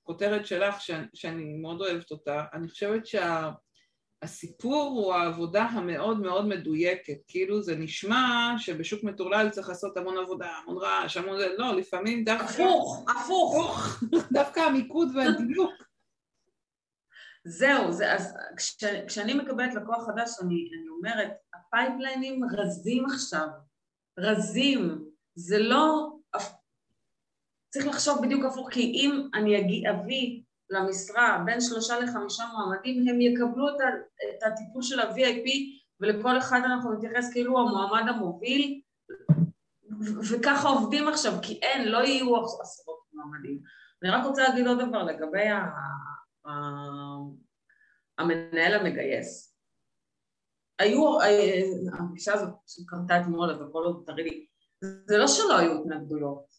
[0.03, 3.53] כותרת שלך שאני, שאני מאוד אוהבת אותה, אני חושבת שהסיפור
[4.27, 4.47] שה...
[4.63, 10.77] הוא העבודה המאוד מאוד מדויקת, כאילו זה נשמע שבשוק מטורלל צריך לעשות המון עבודה, המון
[10.79, 12.63] רעש, המון זה, לא, לפעמים דווקא...
[12.63, 14.03] הפוך, הפוך.
[14.33, 15.73] דווקא המיקוד והדיוק.
[17.45, 23.49] זהו, זה, אז כש, כשאני מקבלת לקוח חדש, אני, אני אומרת, הפייפליינים רזים עכשיו,
[24.19, 25.05] רזים,
[25.35, 26.13] זה לא...
[27.71, 33.21] צריך לחשוב בדיוק הפוך, כי אם אני אגיע, אביא למשרה בין שלושה לחמישה מועמדים, הם
[33.21, 33.75] יקבלו את,
[34.31, 35.49] את הטיפול של ה-VIP,
[36.01, 38.81] ולכל אחד אנחנו נתייחס כאילו המועמד המוביל,
[40.31, 43.59] וככה עובדים עכשיו, כי אין, לא יהיו עשרות מועמדים.
[44.03, 45.61] אני רק רוצה להגיד עוד דבר לגבי ה...
[48.19, 49.57] המנהל המגייס.
[50.79, 51.63] היו, אה,
[51.99, 54.47] הפגישה הזאת שקרתה אתמול, אז הכל עוד תראי לי,
[55.07, 56.52] זה לא שלא היו התנגדויות.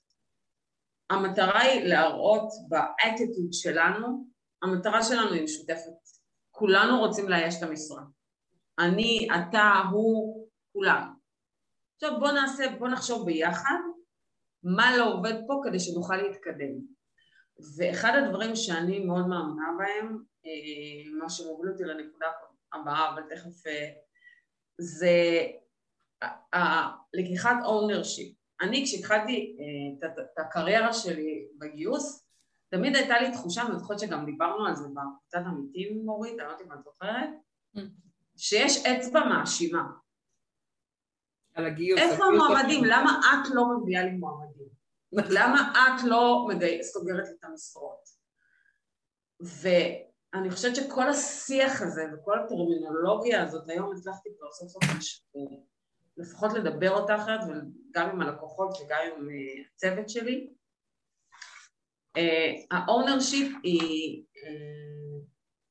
[1.10, 4.28] המטרה היא להראות באטיטוד שלנו,
[4.64, 5.92] המטרה שלנו היא משותפת.
[6.52, 8.04] כולנו רוצים לאייש את המשרה.
[8.80, 11.14] אני, אתה, הוא, כולם.
[11.96, 13.78] עכשיו בוא נעשה, בוא נחשוב ביחד
[14.64, 16.94] מה לא עובד פה כדי שנוכל להתקדם.
[17.78, 22.28] ואחד הדברים שאני מאוד מאמינה בהם, אה, מה שמוביל אותי לנקודה
[22.74, 23.90] הבאה, אבל תכף, אה,
[24.78, 25.18] זה
[27.14, 28.43] לקיחת ownership.
[28.64, 32.26] אני כשהתחלתי אה, את הקריירה שלי בגיוס,
[32.70, 36.52] תמיד הייתה לי תחושה, אני זוכרת שגם דיברנו על זה בקבוצת עמיתים מורית, אני לא
[36.52, 37.30] יודעת אם את זוכרת,
[37.76, 37.80] mm.
[38.38, 39.84] שיש אצבע מאשימה.
[41.54, 42.00] על הגיוס.
[42.00, 42.84] איפה המועמדים?
[42.84, 44.68] למה את לא מביאה לי מועמדים?
[45.12, 46.48] למה את לא
[46.82, 48.10] סוגרת את המשרות?
[49.40, 54.84] ואני חושבת שכל השיח הזה וכל הטרמינולוגיה הזאת, היום הצלחתי כבר סוף סוף
[56.18, 57.40] לפחות לדבר אותה אחרת,
[57.94, 60.50] וגם עם הלקוחות וגם עם אה, הצוות שלי.
[62.72, 64.24] ה ownership אה, היא,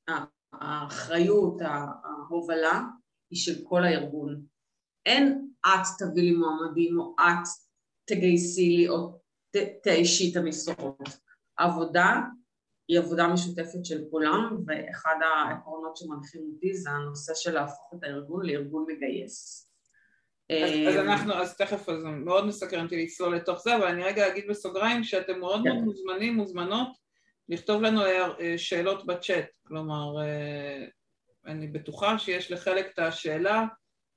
[0.09, 2.81] אה, האחריות, ההובלה,
[3.31, 4.47] היא של כל הארגון.
[5.07, 7.49] אין את תביא לי מועמדים או את
[8.05, 9.21] תגייסי לי או
[9.83, 11.09] תאישי את המשרות.
[11.59, 12.21] העבודה
[12.89, 18.47] היא עבודה משותפת של כולם, ואחד העקרונות שמנחים אותי זה הנושא של להפוך את הארגון
[18.47, 19.69] לארגון מגייס.
[20.65, 24.29] אז, אז אנחנו, אז תכף, אז מאוד מסקרן אותי לצלול לתוך זה, אבל אני רגע
[24.29, 25.69] אגיד בסוגריים שאתם מאוד כן.
[25.69, 26.89] מאוד מוזמנים, מוזמנות,
[27.49, 30.85] לכתוב לנו אה, שאלות בצ'אט, כלומר, אה,
[31.47, 33.65] אני בטוחה שיש לחלק את השאלה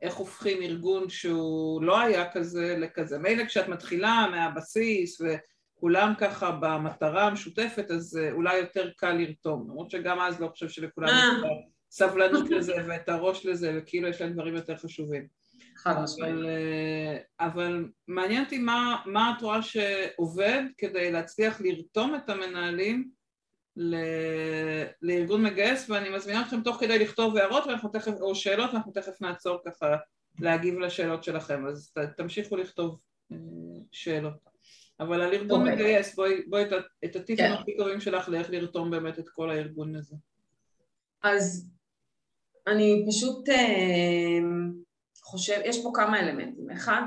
[0.01, 3.19] איך הופכים ארגון שהוא לא היה כזה לכזה.
[3.19, 9.67] מילא כשאת מתחילה מהבסיס וכולם ככה במטרה המשותפת, אז אה, אולי יותר קל לרתום.
[9.69, 11.51] למרות שגם אז לא חושב שלכולם יש את
[11.91, 15.27] הסבלנות לזה ואת הראש לזה, וכאילו יש להם דברים יותר חשובים.
[15.75, 16.33] חד משמעית.
[16.33, 16.47] אבל,
[17.39, 23.09] אבל מעניין אותי מה, מה את רואה שעובד כדי להצליח לרתום את המנהלים
[23.77, 23.95] ל...
[25.01, 29.21] לארגון מגייס, ואני מזמינה אתכם תוך כדי לכתוב הערות ואנחנו תכף, או שאלות, ואנחנו תכף
[29.21, 29.95] נעצור ככה
[30.39, 32.99] להגיב לשאלות שלכם, אז ת, תמשיכו לכתוב
[33.31, 33.37] אה,
[33.91, 34.33] שאלות.
[34.99, 35.71] אבל על ארגון okay.
[35.71, 35.75] אוקיי.
[35.75, 36.69] מגייס, בואי, בואי את,
[37.05, 37.55] את הטיפים yeah.
[37.55, 37.61] כן.
[37.61, 40.15] הכי טובים שלך לאיך לרתום באמת את כל הארגון הזה.
[41.23, 41.69] אז
[42.67, 44.39] אני פשוט אה,
[45.25, 46.71] חושב, יש פה כמה אלמנטים.
[46.71, 47.01] אחד,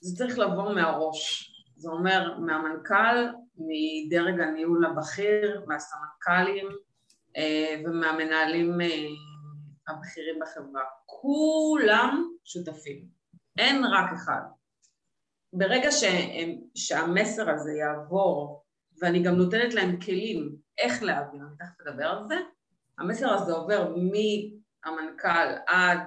[0.00, 1.54] זה צריך לבוא מהראש.
[1.76, 6.68] זה אומר מהמנכ"ל, מדרג הניהול הבכיר, מהסמנכ"לים
[7.36, 9.06] אה, ומהמנהלים אה,
[9.88, 10.82] הבכירים בחברה.
[11.06, 13.04] כולם שותפים,
[13.58, 14.40] אין רק אחד.
[15.52, 18.64] ברגע שהם, שהמסר הזה יעבור,
[19.00, 22.36] ואני גם נותנת להם כלים איך להעביר, אני תכף אדבר על זה,
[22.98, 26.00] המסר הזה עובר מהמנכ"ל עד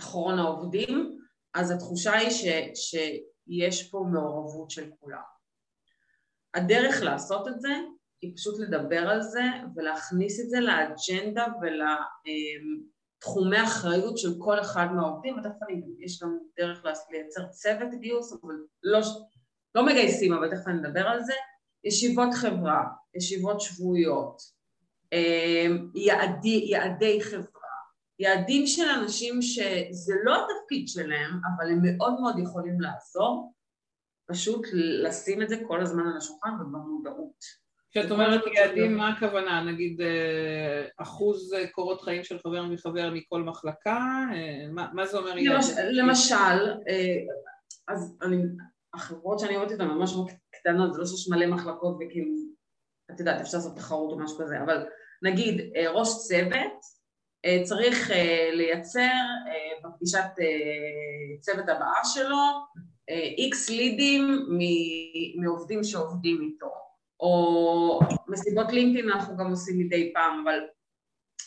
[0.00, 1.18] אחרון העובדים,
[1.54, 5.20] אז התחושה היא ש, שיש פה מעורבות של כולם.
[6.54, 7.72] הדרך לעשות את זה
[8.22, 9.42] היא פשוט לדבר על זה
[9.76, 16.84] ולהכניס את זה לאג'נדה ולתחומי אחריות של כל אחד מהעובדים, ותכף אני, יש גם דרך
[17.10, 19.00] לייצר צוות גיוס, אבל לא,
[19.74, 21.32] לא מגייסים, אבל תכף אני אדבר על זה,
[21.84, 22.84] ישיבות חברה,
[23.14, 24.42] ישיבות שבועיות,
[25.12, 27.59] אמ, יעדי, יעדי חברה,
[28.20, 33.52] יעדים של אנשים שזה לא התפקיד שלהם, אבל הם מאוד מאוד יכולים לעזור,
[34.26, 37.44] פשוט לשים את זה כל הזמן על השולחן ובמודעות.
[37.90, 39.64] כשאת אומרת יעדים, מה הכוונה?
[39.64, 43.98] נגיד אה, אחוז קורות חיים של חבר מחבר מכל מחלקה?
[44.34, 45.74] אה, מה, מה זה אומר יעדים?
[45.90, 46.34] למשל,
[46.88, 47.16] אה,
[47.88, 48.42] אז אני,
[48.94, 50.14] החברות שאני עובדת איתן ממש
[50.54, 52.32] קטנות, זה לא שיש מלא מחלקות וכאילו,
[53.10, 54.86] את יודעת, אפשר לעשות תחרות או משהו כזה, אבל
[55.22, 56.99] נגיד ראש צוות
[57.62, 58.10] צריך
[58.52, 59.18] לייצר
[59.84, 60.30] בפגישת
[61.40, 62.36] צוות הבאה שלו
[63.38, 64.48] איקס לידים
[65.36, 66.70] מעובדים שעובדים איתו,
[67.20, 70.58] או מסיבות לינקדאין אנחנו גם עושים מדי פעם, אבל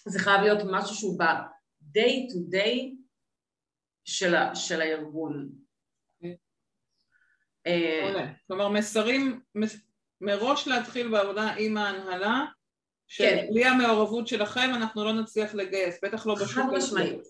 [0.05, 2.79] זה חייב להיות משהו שהוא ב-day to day
[4.05, 5.49] של, של הארגון.
[7.67, 9.41] אה, כלומר מסרים,
[10.21, 12.45] מראש להתחיל בעבודה עם ההנהלה,
[13.07, 13.69] שבלי כן.
[13.69, 16.49] המעורבות שלכם אנחנו לא נצליח לגייס, בטח לא בשוק.
[16.49, 17.21] חד משמעית.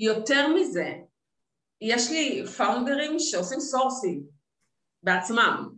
[0.00, 0.92] יותר מזה,
[1.80, 4.24] יש לי founderים שעושים sourcing
[5.02, 5.68] בעצמם,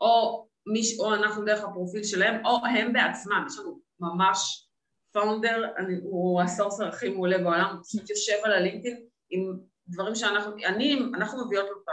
[0.00, 4.68] או, מיש, או אנחנו דרך הפרופיל שלהם, או הם בעצמם, יש לנו ממש
[5.12, 10.14] founder, אני, הוא ה sourcer הכי מעולה בעולם, הוא פשוט יושב על הלינקדאין עם דברים
[10.14, 11.92] שאנחנו, אני, אנחנו מביאות לו את ה...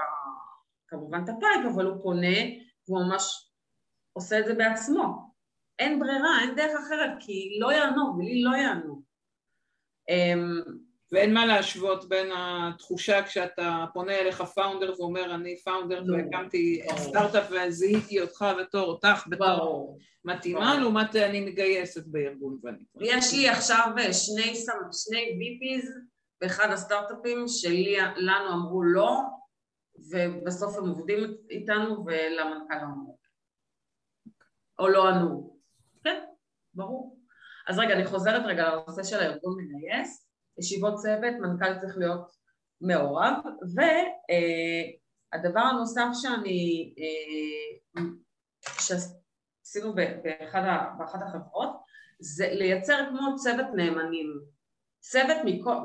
[0.88, 2.38] כמובן את ה pipe, אבל הוא פונה,
[2.88, 3.52] והוא ממש
[4.14, 5.29] עושה את זה בעצמו.
[5.80, 9.02] אין ברירה, אין דרך אחרת, כי לא יענו, ולי לא יענו.
[10.10, 10.62] אמ,
[11.12, 16.18] ואין מה להשוות בין התחושה כשאתה פונה אליך founder ואומר אני founder לא.
[16.18, 22.84] והקמתי סטארט-אפ וזיהיתי אותך בתור אותך בתור מתאימה לעומת אני מגייסת בארגון ואני...
[23.00, 24.56] יש לי עכשיו שני,
[24.92, 25.88] שני VPs
[26.42, 29.18] באחד הסטארט-אפים שלנו אמרו לא
[30.12, 33.18] ובסוף הם עובדים איתנו ולמנכ"ל אמרו
[34.80, 35.49] או לא ענו.
[36.74, 37.20] ברור.
[37.68, 40.30] אז רגע, אני חוזרת רגע לנושא של הארגון מגייס
[40.60, 42.32] ישיבות צוות, מנכ"ל צריך להיות
[42.82, 43.34] מעורב,
[45.34, 48.02] והדבר הנוסף שאני, אה,
[48.62, 50.62] שעשינו באחד,
[51.00, 51.70] באחת החברות,
[52.20, 54.40] זה לייצר כמו צוות נאמנים,
[55.00, 55.38] צוות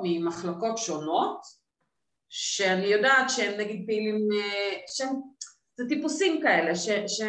[0.03, 1.41] ממחלקות שונות,
[2.29, 5.09] שאני יודעת שהם נגיד פעילים, אה, שהם,
[5.77, 7.21] זה טיפוסים כאלה, ש, ש,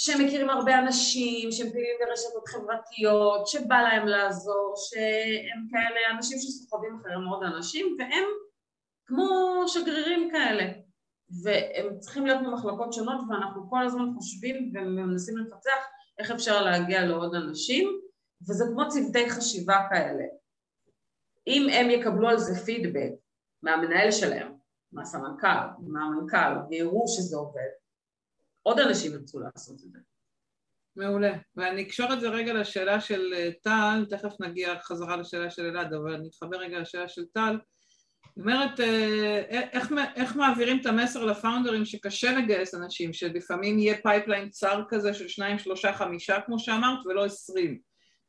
[0.00, 7.16] שמכירים הרבה אנשים, שהם פעילים ברשתות חברתיות, שבא להם לעזור, שהם כאלה אנשים שסוחבים אחרי
[7.16, 8.24] מאוד אנשים, והם
[9.06, 9.28] כמו
[9.66, 10.64] שגרירים כאלה.
[11.42, 15.86] והם צריכים להיות במחלקות שונות, ואנחנו כל הזמן חושבים ומנסים לפצח
[16.18, 18.00] איך אפשר להגיע לעוד אנשים,
[18.48, 20.24] וזה כמו צוותי חשיבה כאלה.
[21.46, 23.12] אם הם יקבלו על זה פידבק
[23.62, 24.52] מהמנהל שלהם,
[24.92, 27.87] מהסמנכ"ל, מהמנכ"ל, ויראו שזה עובד,
[28.68, 29.98] עוד אנשים ירצו לעשות את זה.
[30.96, 31.32] מעולה.
[31.56, 35.94] ואני אקשור את זה רגע לשאלה של אה, טל, תכף נגיע חזרה לשאלה של אלעד,
[35.94, 37.58] אבל אני אתחבר רגע לשאלה של טל.
[38.26, 43.96] זאת אומרת, אה, איך, איך מעבירים את המסר ל founderים שקשה לגייס אנשים, שלפעמים יהיה
[44.02, 47.78] pipeline צר כזה של שניים, שלושה, חמישה, כמו שאמרת, ולא עשרים.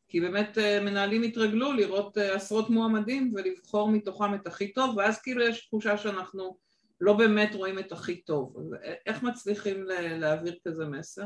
[0.10, 5.22] כי באמת אה, מנהלים התרגלו לראות אה, עשרות מועמדים ולבחור מתוכם את הכי טוב, ואז
[5.22, 6.58] כאילו יש תחושה שאנחנו
[7.02, 8.58] לא באמת רואים את הכי טוב.
[8.58, 9.84] אז איך מצליחים
[10.20, 11.26] להעביר כזה מסר?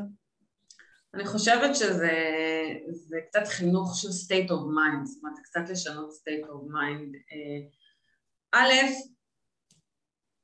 [1.13, 6.73] אני חושבת שזה קצת חינוך של state of mind, זאת אומרת, קצת לשנות state of
[6.73, 7.35] mind.
[8.51, 8.71] א',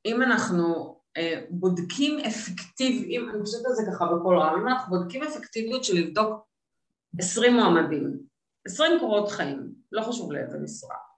[0.05, 0.99] אם אנחנו
[1.49, 6.47] בודקים אפקטיביים, אני חושבת על זה ככה בכל רם, אם אנחנו בודקים אפקטיביות של לבדוק
[7.19, 8.19] עשרים מועמדים,
[8.65, 11.08] עשרים קורות חיים, לא חשוב לאיזה משרה.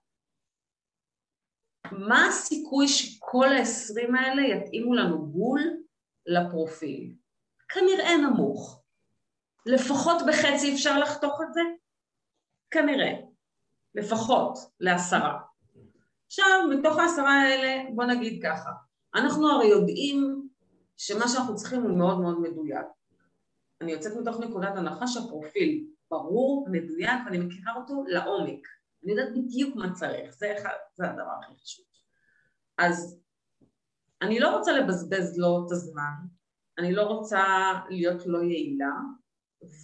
[1.92, 5.62] מה הסיכוי שכל העשרים האלה יתאימו לנו בול
[6.26, 7.14] לפרופיל?
[7.70, 8.82] כנראה נמוך.
[9.66, 11.62] לפחות בחצי אפשר לחתוך את זה?
[12.72, 13.12] כנראה.
[13.96, 15.40] לפחות לעשרה.
[16.28, 18.70] עכשיו, מתוך העשרה האלה, בוא נגיד ככה,
[19.16, 20.48] אנחנו הרי יודעים
[20.98, 22.86] שמה שאנחנו צריכים הוא מאוד מאוד מדויק.
[23.82, 28.68] אני יוצאת מתוך נקודת הנחה שהפרופיל ברור, מדויק, ואני מכירה אותו לעומק.
[29.04, 31.86] אני יודעת בדיוק מה צריך, זה, אחד, זה הדבר הכי חשוב.
[32.78, 33.20] אז
[34.22, 36.14] אני לא רוצה לבזבז לו את הזמן,
[36.78, 37.44] אני לא רוצה
[37.90, 38.96] להיות לא יעילה,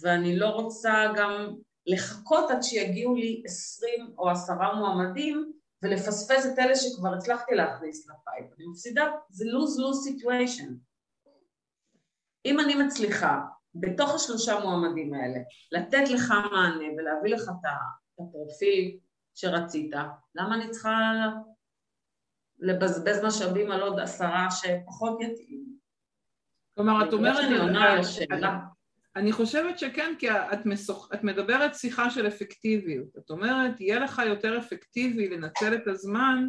[0.02, 1.54] ואני לא רוצה גם
[1.86, 5.52] לחכות עד שיגיעו לי עשרים או עשרה מועמדים
[5.82, 8.52] ולפספס את אלה שכבר הצלחתי להכניס לפייפ.
[8.58, 10.72] אני מפסידה, זה lose-lose situation.
[12.44, 13.40] אם אני מצליחה
[13.74, 15.38] בתוך השלושה מועמדים האלה,
[15.72, 17.70] לתת לך מענה ולהביא לך את
[18.20, 18.98] הפרופיל
[19.38, 19.90] שרצית,
[20.34, 21.24] למה אני צריכה
[22.58, 25.64] לבזבז משאבים על עוד עשרה שפחות יתאים?
[26.74, 27.44] כלומר, את אומרת...
[27.44, 28.58] אני עונה על השאלה.
[29.16, 33.16] אני חושבת שכן, כי את, מסוך, את מדברת שיחה של אפקטיביות.
[33.18, 36.48] את אומרת, יהיה לך יותר אפקטיבי לנצל את הזמן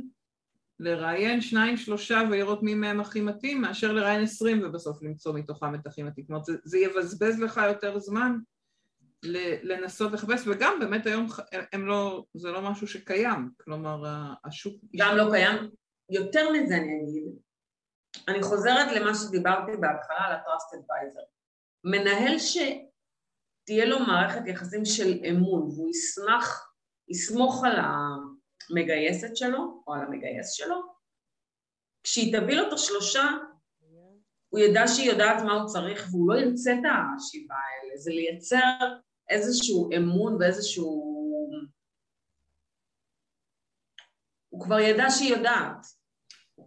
[0.80, 5.88] לראיין שניים שלושה ולראות מי מהם הכי מתאים, מאשר לראיין עשרים ובסוף למצוא מתוכם את
[5.88, 6.26] הכי מתאים.
[6.26, 8.38] זאת אומרת, זה, זה יבזבז לך יותר זמן
[9.64, 11.28] לנסות לחפש, וגם באמת היום
[11.74, 14.04] הם לא, זה לא משהו שקיים, כלומר
[14.46, 14.76] השוק...
[14.96, 15.56] גם לא קיים.
[16.10, 17.40] יותר מזה אני אגיד,
[18.28, 21.26] אני חוזרת למה שדיברתי בהתחלה על ה-Trust Advisor.
[21.84, 26.74] מנהל שתהיה לו מערכת יחסים של אמון והוא ישמח,
[27.10, 30.82] יסמוך על המגייסת שלו או על המגייס שלו,
[32.04, 33.24] כשהיא תביא לו את השלושה,
[34.50, 38.96] הוא ידע שהיא יודעת מה הוא צריך והוא לא ירצה את השבעה האלה, זה לייצר
[39.30, 41.10] איזשהו אמון ואיזשהו...
[44.50, 45.86] הוא כבר ידע שהיא יודעת.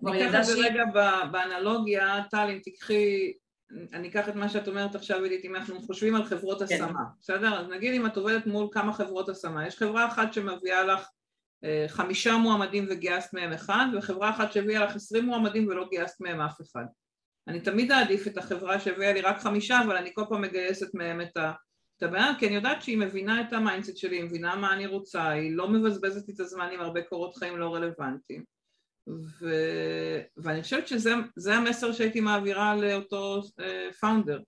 [0.03, 0.85] ניקח את זה רגע
[1.33, 3.33] באנלוגיה, טל, אם תיקחי
[3.93, 6.75] אני אקח את מה שאת אומרת עכשיו, עידית, אם אנחנו חושבים על חברות כן.
[6.75, 7.61] השמה, בסדר?
[7.61, 11.09] אז נגיד אם את עובדת מול כמה חברות השמה, יש חברה אחת שמביאה לך
[11.65, 16.41] אה, חמישה מועמדים וגייסת מהם אחד, וחברה אחת שהביאה לך עשרים מועמדים ולא גייסת מהם
[16.41, 16.85] אף אחד.
[17.49, 21.21] אני תמיד אעדיף את החברה שהביאה לי רק חמישה, אבל אני כל פעם מגייסת מהם
[21.21, 21.53] את ה...
[22.03, 24.87] את הבעיה, כי אני יודעת שהיא מבינה את ה mindset שלי, היא מבינה מה אני
[24.87, 28.45] רוצה, היא לא מבזבזת את הזמן עם הרבה קורות חיים לא רלוונטיים.
[29.09, 29.47] ו...
[30.37, 33.43] ואני חושבת שזה המסר שהייתי מעבירה לאותו
[34.01, 34.39] founder.
[34.39, 34.43] אה,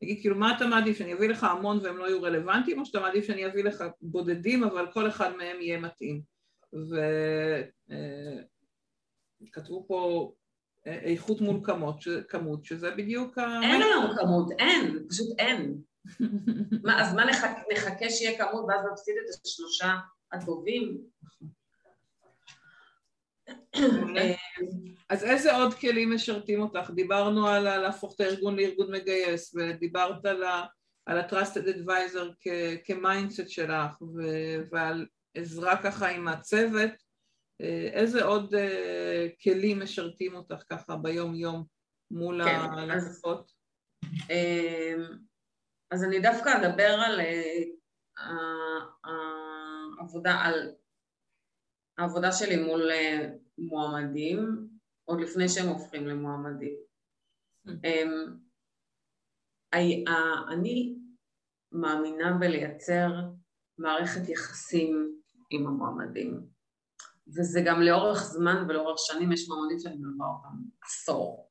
[0.00, 3.00] תגיד, כאילו, מה אתה מעדיף, שאני אביא לך המון והם לא יהיו רלוונטיים, או שאתה
[3.00, 6.22] מעדיף שאני אביא לך בודדים, אבל כל אחד מהם יהיה מתאים?
[9.42, 10.32] וכתבו אה, אה, פה
[10.78, 12.08] אה, איכות מול כמות, ש...
[12.28, 13.60] כמות, שזה בדיוק ה...
[13.62, 15.80] אין היום כמות, אין, פשוט אין.
[16.82, 19.94] מה, אז מה נחכה, נחכה שיהיה כמות ואז נפסיד את השלושה
[20.32, 20.98] הטובים?
[25.08, 26.90] אז איזה עוד כלים משרתים אותך?
[26.94, 30.42] דיברנו על להפוך את הארגון לארגון מגייס, ודיברת על
[31.18, 32.48] ה-Trusted Advisor
[32.84, 34.02] כ mindset שלך,
[34.70, 36.90] ועל עזרה ככה עם הצוות.
[37.92, 41.64] איזה עוד אה, כלים משרתים אותך ככה ביום-יום
[42.10, 43.52] מול כן, הלקוחות?
[45.90, 47.20] אז אני דווקא אדבר על
[49.98, 50.74] העבודה, אה, על
[51.98, 54.68] העבודה שלי מול אה, מועמדים,
[55.04, 56.76] עוד לפני שהם הופכים למועמדים.
[57.66, 57.70] Mm.
[57.84, 58.36] אמ,
[60.48, 60.98] אני
[61.72, 63.08] מאמינה בלייצר
[63.78, 65.20] מערכת יחסים
[65.50, 66.46] עם המועמדים,
[67.36, 71.45] וזה גם לאורך זמן ולאורך שנים, יש מועמדים שאני מלווה אותם עשור,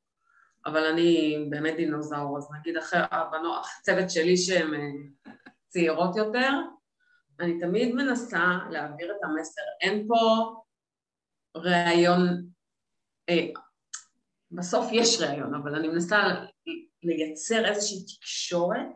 [0.65, 5.32] אבל אני באמת דינוזאור, אז נגיד אחרי הבנות, הצוות שלי שהן אה,
[5.68, 6.51] צעירות יותר,
[7.39, 9.61] אני תמיד מנסה להעביר את המסר.
[9.82, 10.53] אין פה
[11.55, 12.20] ראיון,
[13.30, 13.47] אה,
[14.51, 16.18] בסוף יש ראיון, אבל אני מנסה
[17.03, 18.88] לייצר איזושהי תקשורת,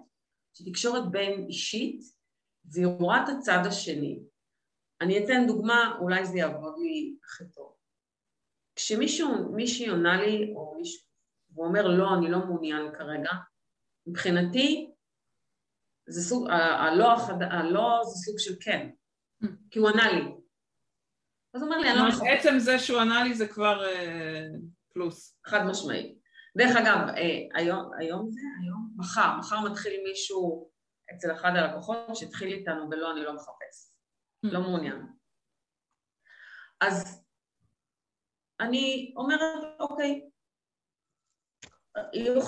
[0.66, 2.02] תקשורת בין אישית,
[2.66, 4.20] והיא רואה את הצד השני.
[5.02, 7.76] אני אתן דוגמה, אולי זה יעבוד לי הכי טוב.
[8.76, 11.09] כשמישהו, מישהי עונה לי, או מישהו,
[11.54, 13.32] הוא אומר לא, אני לא מעוניין כרגע,
[14.08, 14.94] מבחינתי
[16.10, 17.42] זה סוג, הלא, החד...
[17.42, 18.90] הלא זה סוג של כן.
[19.72, 20.22] כי הוא ענה לי.
[21.54, 22.28] אז הוא אומר לי, אני לא מחפש.
[22.28, 24.46] עצם זה שהוא ענה לי זה כבר אה,
[24.94, 25.40] פלוס.
[25.46, 26.16] חד משמעי.
[26.58, 30.70] דרך אגב, אה, היום, היום זה, היום, מחר, מחר מתחיל מישהו
[31.16, 33.94] אצל אחד הלקוחות שהתחיל איתנו ולא, אני לא מחפש,
[34.46, 34.50] mm.
[34.50, 35.06] לא מעוניין.
[36.82, 37.26] אז
[38.60, 40.29] אני אומרת, אוקיי,
[42.14, 42.42] יהיו,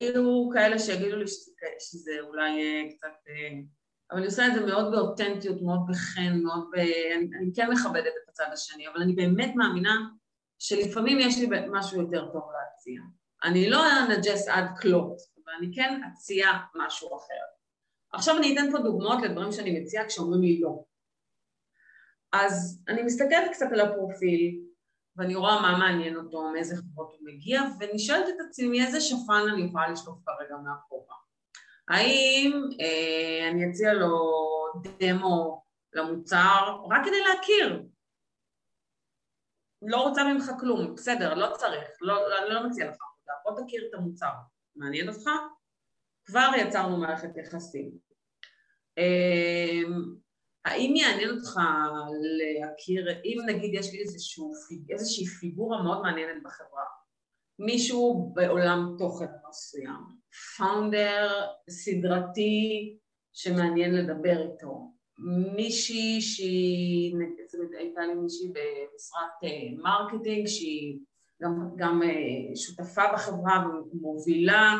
[0.00, 3.28] יהיו כאלה שיגידו לי שזה, שזה אולי אה, קצת...
[3.28, 3.60] אה,
[4.10, 6.78] אבל אני עושה את זה מאוד באותנטיות, מאוד בחן, מאוד ב...
[6.78, 9.94] אני, אני כן מכבדת את הצד השני, אבל אני באמת מאמינה
[10.58, 13.00] שלפעמים יש לי משהו יותר טוב להציע.
[13.44, 17.44] אני לא אנג'ס עד כלות, אבל אני כן אציע משהו אחר.
[18.12, 20.84] עכשיו אני אתן פה דוגמאות לדברים שאני מציעה כשאומרים לי לא.
[22.32, 24.63] אז אני מסתכלת קצת על הפרופיל,
[25.16, 29.42] ואני רואה מה מעניין אותו, מאיזה חברות הוא מגיע, ואני שואלת את עצמי איזה שפן
[29.52, 31.16] אני יכולה לשלוף כרגע מאחורה.
[31.88, 34.32] האם אה, אני אציע לו
[34.98, 37.82] דמו למוצר רק כדי להכיר?
[39.82, 43.84] לא רוצה ממך כלום, בסדר, לא צריך, לא, אני לא מציע לך עבודה, בוא תכיר
[43.88, 44.32] את המוצר,
[44.76, 45.30] מעניין אותך?
[46.24, 47.90] כבר יצרנו מערכת יחסים.
[48.98, 49.82] אה,
[50.64, 51.60] האם יעניין אותך
[52.60, 54.52] להכיר, אם נגיד יש לי איזשהו,
[54.90, 56.84] איזושהי פיגורה מאוד מעניינת בחברה,
[57.58, 60.00] מישהו בעולם תוכן מסוים,
[60.56, 62.96] founder סדרתי
[63.32, 64.90] שמעניין לדבר איתו,
[65.56, 67.14] מישהי שהיא,
[67.78, 70.98] הייתה לי מישהי במשרת אה, marketing שהיא
[71.42, 74.74] גם, גם אה, שותפה בחברה ומובילה,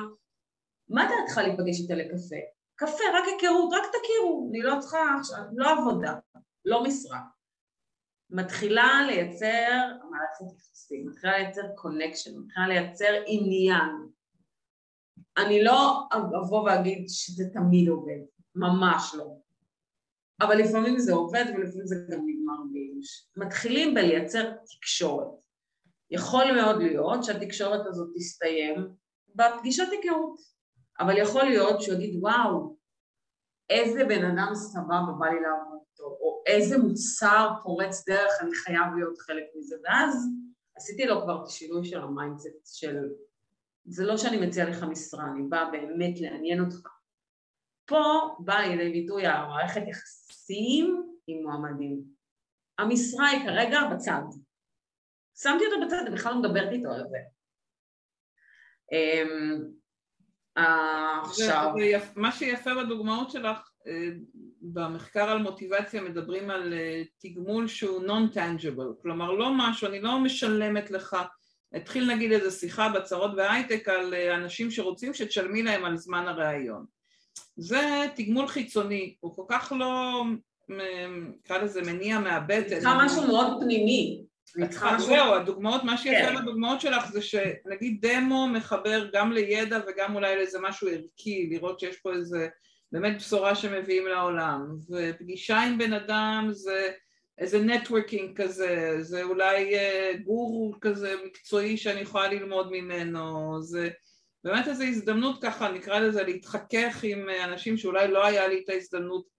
[0.88, 2.53] מה דעתך להיפגש איתה לקפה?
[2.76, 6.14] קפה, רק היכרות, רק תכירו, אני לא צריכה עכשיו, לא עבודה,
[6.64, 7.20] לא משרה.
[8.30, 13.90] מתחילה לייצר מערכת יחסים, מתחילה לייצר קונקשן, מתחילה לייצר עניין.
[15.36, 18.20] אני לא אבוא ואגיד שזה תמיד עובד,
[18.54, 19.36] ממש לא.
[20.40, 23.28] אבל לפעמים זה עובד ולפעמים זה גם נגמר בייאוש.
[23.36, 25.44] מתחילים בלייצר תקשורת.
[26.10, 28.88] יכול מאוד להיות שהתקשורת הזאת תסתיים
[29.34, 30.53] בפגישת היכרות.
[31.00, 32.76] אבל יכול להיות שהוא יגיד וואו,
[33.70, 38.94] איזה בן אדם סבבה בא לי לעבוד איתו, או איזה מוצר פורץ דרך, אני חייב
[38.96, 40.28] להיות חלק מזה, ואז
[40.76, 42.96] עשיתי לו כבר את השינוי של ה mindset של
[43.86, 46.88] זה לא שאני מציע לך משרה, אני באה באמת לעניין אותך.
[47.86, 48.02] פה
[48.38, 52.02] באה לידי ביטוי המערכת יחסים עם מועמדים.
[52.78, 54.22] המשרה היא כרגע בצד.
[55.38, 57.18] שמתי אותו בצד, אני בכלל לא מדברת איתו על זה.
[60.56, 61.72] עכשיו...
[62.16, 64.08] מה שיפה בדוגמאות שלך, אה,
[64.62, 70.90] במחקר על מוטיבציה מדברים על אה, תגמול שהוא non-tangible, כלומר לא משהו, אני לא משלמת
[70.90, 71.16] לך,
[71.72, 76.84] התחיל נגיד איזה שיחה בצרות בהייטק על אה, אנשים שרוצים שתשלמי להם על זמן הראיון.
[77.56, 80.22] זה תגמול חיצוני, הוא כל כך לא,
[81.38, 82.80] נקרא לזה מניע מהבטן.
[82.80, 84.24] זה משהו מאוד פנימי.
[84.98, 86.42] זהו, הדוגמאות, מה שיפה כן.
[86.42, 91.96] בדוגמאות שלך זה שנגיד דמו מחבר גם לידע וגם אולי לאיזה משהו ערכי, לראות שיש
[91.96, 92.48] פה איזה
[92.92, 96.90] באמת בשורה שמביאים לעולם, ופגישה עם בן אדם זה
[97.38, 103.90] איזה נטוורקינג כזה, זה אולי אה, גורו כזה מקצועי שאני יכולה ללמוד ממנו, זה
[104.44, 109.33] באמת איזו הזדמנות ככה, נקרא לזה להתחכך עם אנשים שאולי לא היה לי את ההזדמנות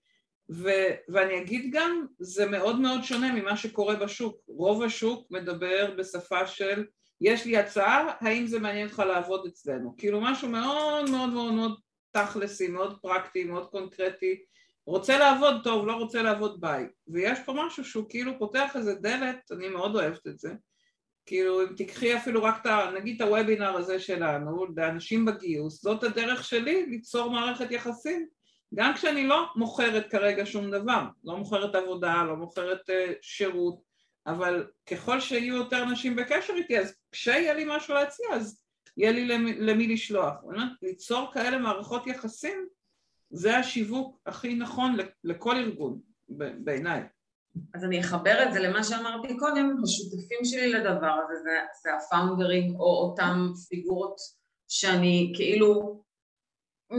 [0.51, 4.41] ו- ואני אגיד גם, זה מאוד מאוד שונה ממה שקורה בשוק.
[4.47, 6.85] רוב השוק מדבר בשפה של
[7.21, 9.95] יש לי הצעה, האם זה מעניין אותך לעבוד אצלנו?
[9.97, 11.79] כאילו משהו מאוד מאוד מאוד מאוד
[12.11, 14.41] תכלסי, מאוד פרקטי, מאוד קונקרטי.
[14.87, 16.85] רוצה לעבוד טוב, לא רוצה לעבוד ביי.
[17.07, 20.53] ויש פה משהו שהוא כאילו פותח איזה דלת, אני מאוד אוהבת את זה.
[21.25, 22.91] כאילו אם תיקחי אפילו רק את ה...
[22.95, 28.27] נגיד את הוובינר הזה שלנו, לאנשים בגיוס, זאת הדרך שלי ליצור מערכת יחסים.
[28.76, 33.82] גם כשאני לא מוכרת כרגע שום דבר, לא מוכרת עבודה, לא מוכרת uh, שירות,
[34.28, 38.61] אבל ככל שיהיו יותר אנשים בקשר איתי, אז כשיהיה לי משהו להציע, אז
[38.97, 40.34] יהיה לי למי, למי לשלוח.
[40.43, 42.67] אומרת, ליצור כאלה מערכות יחסים,
[43.30, 45.99] זה השיווק הכי נכון לכל ארגון,
[46.63, 47.03] בעיניי.
[47.73, 52.76] אז אני אחבר את זה למה שאמרתי קודם, השותפים שלי לדבר הזה זה, זה הפאונדרים
[52.76, 54.15] או אותם פיגורות
[54.67, 56.01] שאני כאילו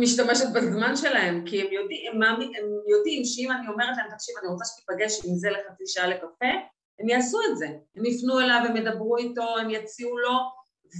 [0.01, 4.49] משתמשת בזמן שלהם, כי הם יודעים, הם, הם יודעים שאם אני אומרת להם, תקשיב, אני
[4.49, 6.53] רוצה שתיפגש עם זה לחצי שעה לקפה,
[6.99, 7.67] הם יעשו את זה.
[7.97, 10.39] הם יפנו אליו, הם ידברו איתו, הם יציעו לו,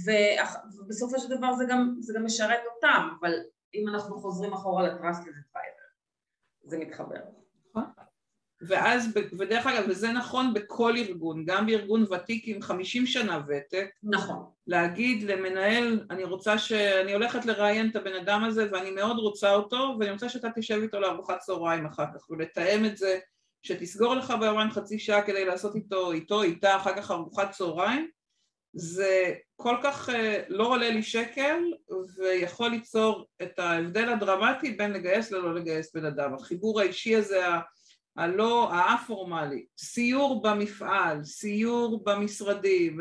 [0.05, 3.33] ובסופו של דבר זה גם, זה גם משרת אותם, אבל
[3.73, 5.87] אם אנחנו חוזרים אחורה ל trust לזה favor,
[6.63, 7.19] זה מתחבר.
[7.75, 8.06] נכון.
[8.61, 13.89] ואז, ודרך אגב, וזה נכון בכל ארגון, גם בארגון ותיק עם 50 שנה ותק.
[14.03, 14.45] נכון.
[14.67, 16.71] להגיד למנהל, אני רוצה ש...
[16.71, 20.79] אני הולכת לראיין את הבן אדם הזה ואני מאוד רוצה אותו, ואני רוצה שאתה תשב
[20.81, 23.19] איתו לארוחת צהריים אחר כך, ולתאם את זה,
[23.63, 28.09] שתסגור לך ביומיים חצי שעה כדי לעשות איתו, איתו, איתה, אחר כך ארוחת צהריים,
[28.73, 31.59] זה כל כך אה, לא עולה לי שקל
[32.17, 36.33] ויכול ליצור את ההבדל הדרמטי בין לגייס ללא לגייס בן אדם.
[36.33, 37.41] החיבור האישי הזה,
[38.17, 42.99] הלא, האפורמלי, סיור במפעל, סיור במשרדים,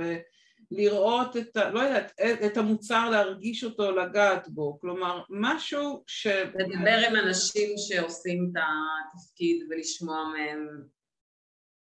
[0.71, 6.27] לראות את, ה, לא יודעת, את המוצר, להרגיש אותו, לגעת בו, כלומר, משהו ש...
[6.27, 10.69] לדבר עם אנשים שעושים את התפקיד ולשמוע מהם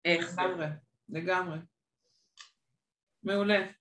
[0.04, 0.40] איך זה.
[0.42, 0.66] לגמרי,
[1.08, 1.58] לגמרי.
[3.22, 3.66] מעולה.
[3.66, 3.80] Okay.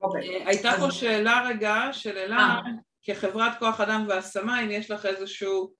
[0.00, 0.28] אוקיי.
[0.28, 0.80] אה, הייתה אז...
[0.80, 2.60] פה שאלה רגע של אלה, אה.
[3.02, 5.74] כחברת כוח אדם והשמה, אם יש לך איזשהו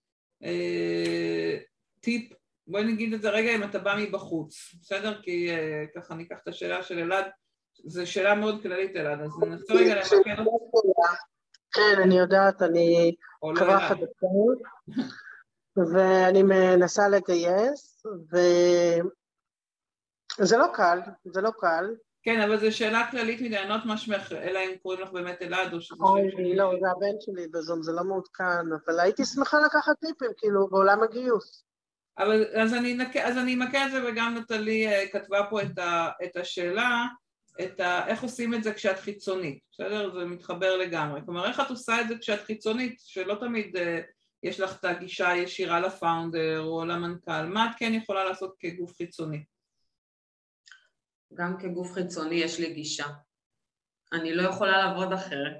[0.45, 1.59] אה,
[2.01, 2.33] טיפ,
[2.69, 5.23] בואי נגיד את זה רגע אם אתה בא מבחוץ, בסדר?
[5.23, 7.25] כי אה, ככה ניקח את השאלה של אלעד,
[7.85, 10.43] זו שאלה מאוד כללית אלעד, אז ננסה רגע למקד
[11.73, 13.14] כן, אני יודעת, אני
[13.57, 14.59] כבר חדשות,
[15.95, 18.07] ואני מנסה לגייס,
[20.41, 21.95] וזה לא קל, זה לא קל.
[22.23, 25.11] כן, אבל זו שאלה כללית מדי, אני לא יודעת מה שמך, אלא אם קוראים לך
[25.11, 26.57] באמת אלעד או שזה שלי.
[26.57, 31.03] לא, זה הבן שלי בזום, זה לא מעודכן, אבל הייתי שמחה לקחת טיפים, כאילו, בעולם
[31.03, 31.68] הגיוס.
[32.19, 36.11] אבל אז אני, אז אני אמקד את זה, וגם נטלי אה, כתבה פה את, ה,
[36.25, 37.05] את השאלה,
[37.61, 40.19] את ה, איך עושים את זה כשאת חיצונית, בסדר?
[40.19, 41.21] זה מתחבר לגמרי.
[41.25, 43.81] כלומר, איך את עושה את זה כשאת חיצונית, שלא תמיד uh,
[44.43, 49.45] יש לך את הגישה הישירה לפאונדר או למנכ"ל, מה את כן יכולה לעשות כגוף חיצוני?
[51.35, 53.07] גם כגוף חיצוני יש לי גישה.
[54.12, 55.57] אני לא יכולה לעבוד אחרת.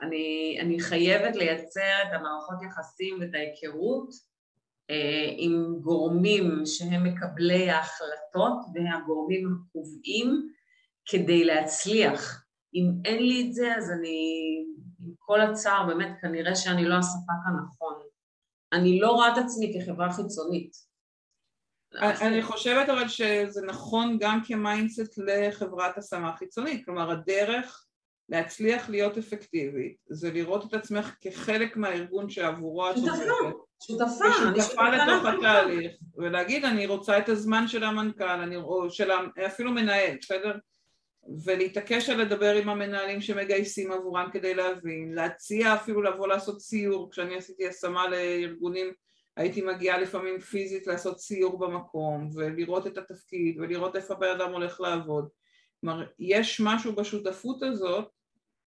[0.00, 4.33] אני, אני חייבת לייצר את המערכות יחסים ואת ההיכרות אה,
[5.36, 10.48] עם גורמים שהם מקבלי ההחלטות והגורמים הקובעים
[11.06, 12.44] כדי להצליח.
[12.74, 14.18] אם אין לי את זה אז אני,
[15.00, 17.94] עם כל הצער, באמת כנראה שאני לא הספק הנכון.
[18.72, 20.72] אני לא רואה את עצמי כחברה חיצונית.
[22.02, 27.86] אני חושבת אבל שזה נכון גם כ mindset לחברת השמה חיצונית, כלומר הדרך
[28.28, 33.54] להצליח להיות אפקטיבית זה לראות את עצמך כחלק מהארגון שעבורו את עובדת.
[33.86, 34.24] שותפה,
[34.56, 39.10] ושותפה לתוך התהליך, ולהגיד אני רוצה את הזמן של המנכ"ל, או של
[39.46, 40.52] אפילו מנהל, בסדר?
[41.44, 47.36] ולהתעקש על לדבר עם המנהלים שמגייסים עבורם כדי להבין, להציע אפילו לבוא לעשות סיור, כשאני
[47.36, 48.92] עשיתי השמה לארגונים
[49.36, 54.80] הייתי מגיעה לפעמים פיזית לעשות סיור במקום ולראות את התפקיד ולראות איפה הבן אדם הולך
[54.80, 55.28] לעבוד.
[55.84, 58.10] כלומר, יש משהו בשותפות הזאת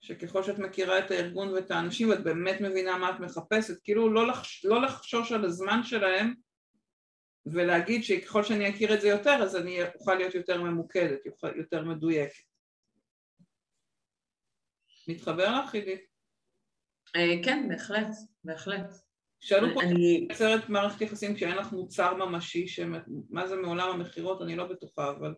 [0.01, 4.27] שככל שאת מכירה את הארגון ואת האנשים ואת באמת מבינה מה את מחפשת, כאילו לא,
[4.27, 6.33] לחש, לא לחשוש על הזמן שלהם
[7.45, 11.19] ולהגיד שככל שאני אכיר את זה יותר אז אני אוכל להיות יותר ממוקדת,
[11.55, 12.43] יותר מדויקת.
[15.07, 16.01] מתחבר לך, עידית?
[17.15, 18.07] אה, כן, בהחלט,
[18.43, 18.93] בהחלט.
[19.39, 19.93] שאלו פה אני
[20.27, 22.65] מייצרת מערכת יחסים כשאין לך מוצר ממשי,
[23.29, 25.33] מה זה מעולם המכירות אני לא בטוחה, אבל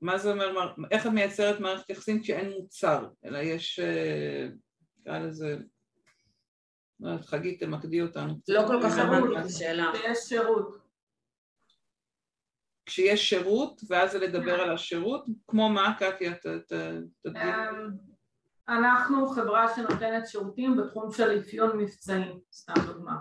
[0.00, 4.48] מה זה אומר, איך את מייצרת מערכת יחסים כשאין מוצר, אלא יש, אה,
[5.00, 5.56] נקרא לזה,
[7.00, 8.34] לא יודעת, חגית תמקדי אותנו.
[8.48, 9.92] לא כל כך הבנתי את השאלה.
[9.94, 10.84] כשיש שירות.
[12.86, 16.34] כשיש שירות, ואז זה לדבר על השירות, כמו מה, קטיה,
[17.22, 17.50] תדעי.
[18.68, 23.16] אנחנו חברה שנותנת שירותים בתחום של אפיון מבצעי, סתם דוגמה.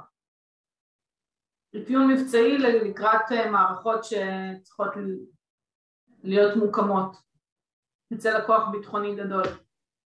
[1.82, 4.94] אפיון מבצעי לקראת אה, מערכות שצריכות
[6.24, 7.16] להיות מוקמות
[8.14, 9.44] אצל לקוח ביטחוני גדול.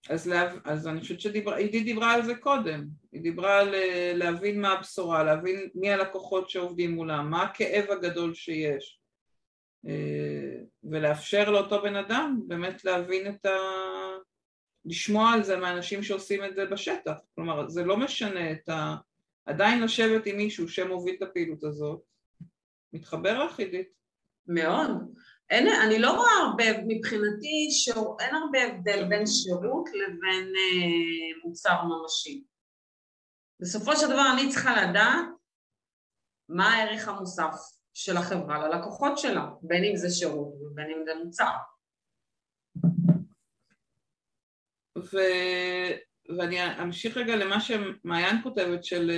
[0.10, 4.62] אז, לה, אז אני חושבת שעידית דיברה על זה קודם, היא דיברה על אה, להבין
[4.62, 9.00] מה הבשורה, להבין מי הלקוחות שעובדים מולם, מה הכאב הגדול שיש
[9.88, 13.58] אה, ולאפשר לאותו בן אדם באמת להבין את, ה,
[14.86, 18.96] לשמוע על זה מאנשים שעושים את זה בשטח, כלומר זה לא משנה את ה...
[19.46, 22.02] עדיין לשבת עם מישהו שמוביל את הפעילות הזאת,
[22.94, 23.88] מתחבר לך עידית?
[24.48, 24.88] מאוד.
[25.50, 31.84] אין, אני לא רואה הרבה, מבחינתי שור, אין הרבה הבדל בין שירות לבין אה, מוצר
[31.84, 32.44] ממשי.
[33.60, 35.26] בסופו של דבר אני צריכה לדעת
[36.50, 37.54] מה הערך המוסף
[37.94, 41.52] של החברה ללקוחות שלה, בין אם זה שירות ובין אם זה מוצר.
[44.98, 45.18] ו...
[46.38, 49.12] ואני אמשיך רגע למה שמעיין כותבת של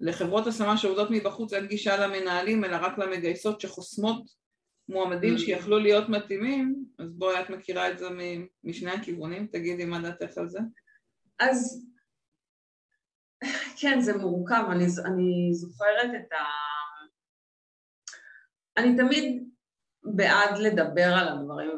[0.00, 4.41] לחברות השמה שעובדות מבחוץ אין גישה למנהלים אלא רק למגייסות שחוסמות
[4.88, 5.38] מועמדים mm.
[5.38, 8.08] שיכלו להיות מתאימים, אז בואי את מכירה את זה
[8.64, 10.58] משני הכיוונים, תגידי מה דעתך על זה.
[11.38, 11.86] אז
[13.80, 16.44] כן, זה מורכב, אני, אני זוכרת את ה...
[18.76, 19.48] אני תמיד
[20.04, 21.70] בעד לדבר על הדברים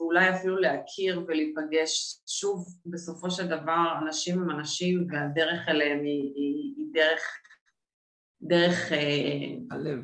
[0.00, 2.20] ואולי אפילו להכיר ולהיפגש.
[2.26, 7.22] שוב, בסופו של דבר אנשים הם אנשים והדרך אליהם היא, היא, היא דרך,
[8.42, 8.92] דרך...
[8.92, 9.98] אה, הלב.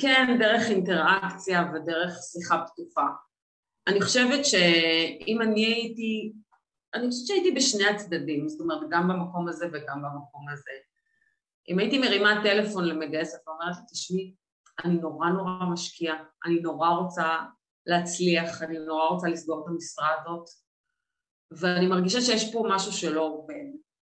[0.00, 3.06] כן, דרך אינטראקציה ודרך שיחה פתוחה.
[3.86, 6.32] אני חושבת שאם אני הייתי,
[6.94, 10.72] אני חושבת שהייתי בשני הצדדים, זאת אומרת גם במקום הזה וגם במקום הזה.
[11.68, 14.34] אם הייתי מרימה טלפון למגייסת ואומרת לי, תשמעי,
[14.84, 16.16] אני נורא נורא משקיעה,
[16.46, 17.38] אני נורא רוצה
[17.86, 20.44] להצליח, אני נורא רוצה לסגור את המשרה הזאת,
[21.50, 23.64] ואני מרגישה שיש פה משהו שלא עובד.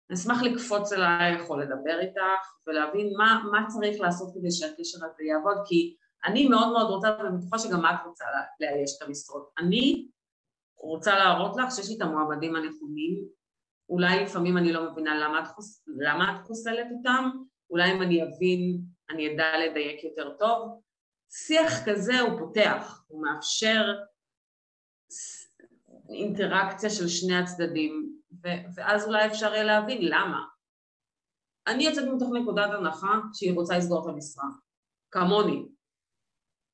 [0.10, 5.24] אני אשמח לקפוץ אלייך או לדבר איתך ולהבין מה, מה צריך לעשות כדי שהקשר הזה
[5.24, 5.96] יעבוד, כי
[6.26, 8.26] אני מאוד מאוד רוצה, ואני בטוחה שגם את רוצה
[8.60, 9.50] לאייש את המשרות.
[9.58, 10.08] אני
[10.78, 13.26] רוצה להראות לך שיש לי את המועמדים הנכונים,
[13.90, 15.84] אולי לפעמים אני לא מבינה למה את, חוס...
[15.88, 17.30] למה את חוסלת אותם,
[17.70, 20.82] אולי אם אני אבין אני אדע לדייק יותר טוב.
[21.30, 23.94] שיח כזה הוא פותח, הוא מאפשר
[26.10, 30.44] אינטראקציה של שני הצדדים, ו- ואז אולי אפשר יהיה להבין למה.
[31.68, 34.48] אני יוצאת מתוך נקודת הנחה שהיא רוצה לסגור את המשרה,
[35.12, 35.66] כמוני,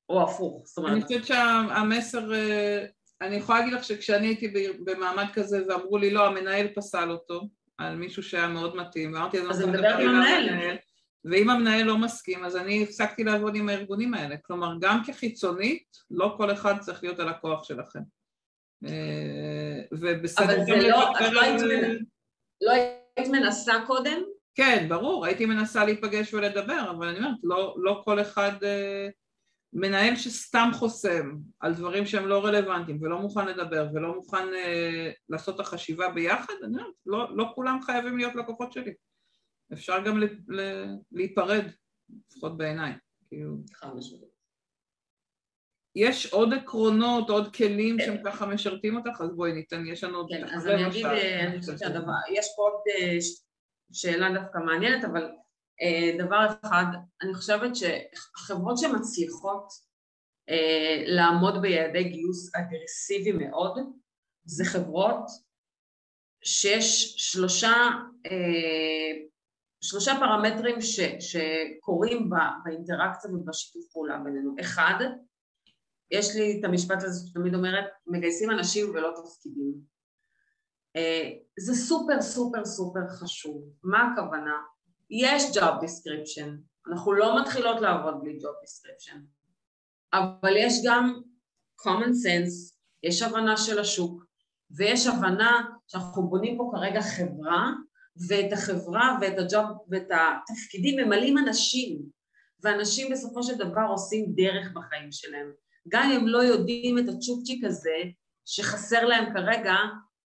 [0.10, 0.94] או הפוך, זאת אומרת...
[0.94, 2.86] אני חושבת שהמסר, אה,
[3.22, 4.54] אני יכולה להגיד לך שכשאני הייתי
[4.86, 9.62] במעמד כזה ואמרו לי לא, המנהל פסל אותו על מישהו שהיה מאוד מתאים, ואמרתי אז
[9.62, 10.78] אני מדברת עם המנהל.
[11.26, 14.36] ואם המנהל לא מסכים, אז אני הפסקתי לעבוד עם הארגונים האלה.
[14.38, 18.00] כלומר, גם כחיצונית, לא כל אחד צריך להיות הלקוח שלכם.
[18.86, 20.46] אה, ובסדר...
[20.46, 21.62] אבל זה לא, את לא היית,
[22.62, 24.22] לא היית מנסה קודם?
[24.56, 28.64] כן, ברור, הייתי מנסה להיפגש ולדבר, אבל אני אומרת, לא, לא כל אחד...
[28.64, 29.08] אה,
[29.74, 35.56] מנהל שסתם חוסם על דברים שהם לא רלוונטיים ולא מוכן לדבר ולא מוכן uh, לעשות
[35.56, 38.94] את החשיבה ביחד, אני אומרת, לא, לא כולם חייבים להיות לקוחות שלי.
[39.74, 40.20] אפשר גם
[41.12, 41.66] להיפרד,
[42.32, 42.94] לפחות בעיניי.
[43.28, 43.58] כאילו...
[45.96, 48.06] יש עוד עקרונות, עוד כלים כן.
[48.06, 50.28] שהם ככה משרתים אותך, אז בואי ניתן, יש לנו עוד...
[50.30, 53.18] כן, אז אני אגיד, אני חושבת שהדבר, יש פה עוד אה,
[53.94, 55.32] שאלה דווקא מעניינת, אבל
[55.82, 56.86] אה, דבר אחד,
[57.22, 59.68] אני חושבת שהחברות שמצליחות
[60.50, 63.80] אה, לעמוד ביעדי גיוס אגרסיבי מאוד,
[64.46, 65.26] זה חברות
[66.44, 67.74] שיש שלושה
[69.82, 72.30] שלושה פרמטרים ש, שקורים
[72.64, 74.56] באינטראקציה ובשיתוף פעולה בינינו.
[74.62, 74.96] אחד,
[76.12, 79.74] יש לי את המשפט הזה שתמיד אומרת, מגייסים אנשים ולא תפקידים.
[80.96, 81.30] אה,
[81.60, 83.64] זה סופר סופר סופר חשוב.
[83.84, 84.54] מה הכוונה?
[85.10, 86.50] יש job description,
[86.90, 89.18] אנחנו לא מתחילות לעבוד בלי job description,
[90.14, 91.22] אבל יש גם
[91.82, 94.26] common sense, יש הבנה של השוק,
[94.72, 97.72] ויש הבנה שאנחנו בונים פה כרגע חברה
[98.28, 102.02] ואת החברה ואת הג'וב ואת התפקידים ממלאים אנשים,
[102.64, 105.52] ואנשים בסופו של דבר עושים דרך בחיים שלהם.
[105.88, 107.98] גם אם הם לא יודעים את הצ'ופצ'יק הזה
[108.46, 109.76] שחסר להם כרגע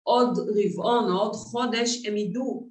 [0.04, 2.70] עוד רבעון או עוד חודש, הם ידעו,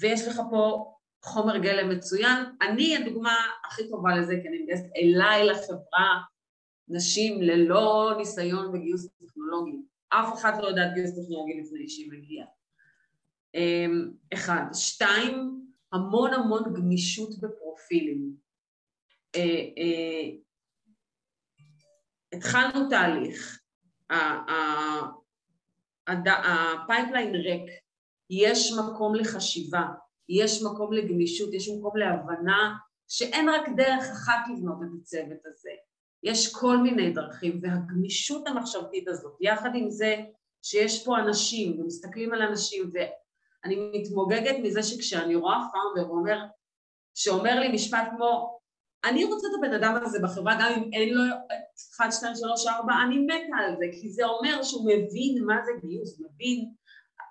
[0.00, 0.92] ויש לך פה
[1.22, 2.44] חומר גלם מצוין.
[2.62, 6.20] אני הדוגמה הכי טובה לזה, כי אני מגייסת אליי לחברה
[6.88, 9.76] נשים ללא ניסיון בגיוס טכנולוגי.
[10.08, 12.46] אף אחד לא יודעת גיוס טכנולוגי לפני שהיא מגיעה.
[13.54, 14.62] אמ, אחד.
[14.72, 15.62] שתיים,
[15.92, 18.36] המון המון גמישות בפרופילים.
[22.32, 23.60] התחלנו תהליך,
[26.06, 27.70] ה pipeline ריק,
[28.30, 29.86] יש מקום לחשיבה,
[30.28, 32.74] יש מקום לגמישות, יש מקום להבנה
[33.08, 35.70] שאין רק דרך אחת לבנות את הצוות הזה,
[36.22, 40.16] יש כל מיני דרכים והגמישות המחשבתית הזאת, יחד עם זה
[40.62, 42.90] שיש פה אנשים ומסתכלים על אנשים
[43.64, 46.38] אני מתמוגגת מזה שכשאני רואה פאונדר אומר,
[47.14, 48.58] שאומר לי משפט כמו
[49.04, 51.22] אני רוצה את הבן אדם הזה בחברה גם אם אין לו
[51.96, 55.72] 1, 2, 3, 4, אני מתה על זה כי זה אומר שהוא מבין מה זה
[55.80, 56.72] גיוס, מבין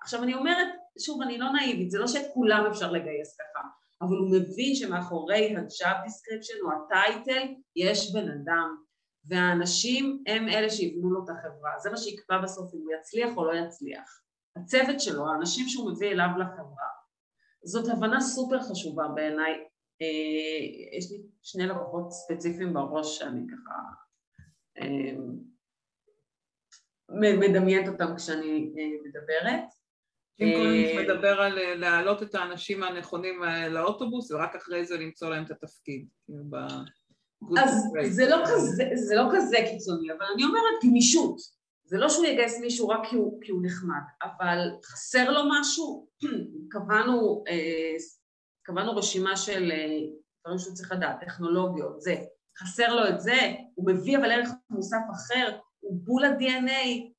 [0.02, 0.68] עכשיו אני אומרת,
[0.98, 3.68] שוב אני לא נאיבית, זה לא שאת כולם אפשר לגייס ככה
[4.02, 8.76] אבל הוא מבין שמאחורי ה-job description או הטייטל יש בן אדם
[9.24, 13.44] והאנשים הם אלה שיבנו לו את החברה, זה מה שיקבע בסוף אם הוא יצליח או
[13.44, 14.22] לא יצליח
[14.56, 16.88] הצוות שלו, האנשים שהוא מביא אליו לחברה.
[17.64, 19.64] זאת הבנה סופר חשובה בעיניי.
[20.02, 23.78] אה, יש לי שני לקוחות ספציפיים בראש שאני ככה
[24.78, 25.16] אה,
[27.40, 29.64] מדמיינת אותם כשאני אה, מדברת.
[30.40, 35.50] אם קודם מדבר על להעלות את האנשים הנכונים לאוטובוס ורק אחרי זה למצוא להם את
[35.50, 36.06] התפקיד.
[36.26, 41.36] כאילו אז זה לא, כזה, זה לא כזה קיצוני, אבל אני אומרת גמישות.
[41.84, 46.08] זה לא שהוא יגייס מישהו רק כי הוא, כי הוא נחמד, אבל חסר לו משהו,
[46.72, 47.94] קבענו, אה,
[48.62, 49.98] קבענו רשימה של אה,
[50.40, 52.14] דברים שהוא צריך לדעת, טכנולוגיות, זה,
[52.58, 57.12] חסר לו את זה, הוא מביא אבל ערך מוסף אחר, הוא בול ה-DNA,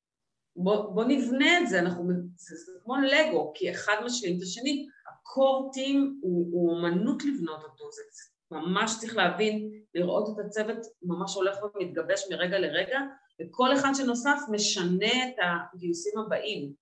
[0.56, 4.88] בוא, בוא נבנה את זה, אנחנו, זה, זה כמו לגו, כי אחד משלים את השני,
[5.12, 10.78] הקור טים הוא, הוא אומנות לבנות אותו, זה, זה ממש צריך להבין, לראות את הצוות
[11.04, 13.00] ממש הולך ומתגבש מרגע לרגע,
[13.42, 15.36] וכל אחד שנוסף משנה את
[15.74, 16.74] הגיוסים הבאים.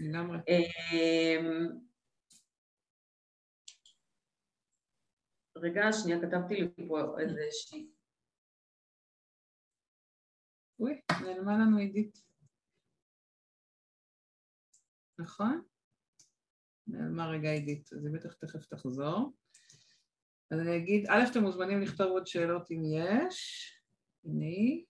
[0.00, 0.38] לגמרי.
[5.56, 7.88] רגע, שנייה, כתבתי לי פה איזה שהיא...
[10.80, 12.18] אוי, נעלמה לנו עידית.
[15.18, 15.62] נכון?
[16.86, 19.32] נעלמה רגע עידית, אז היא בטח תכף תחזור.
[20.50, 23.70] אז אני אגיד, א', אתם מוזמנים לכתוב עוד שאלות אם יש.
[24.24, 24.84] הנה.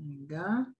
[0.00, 0.77] רגע.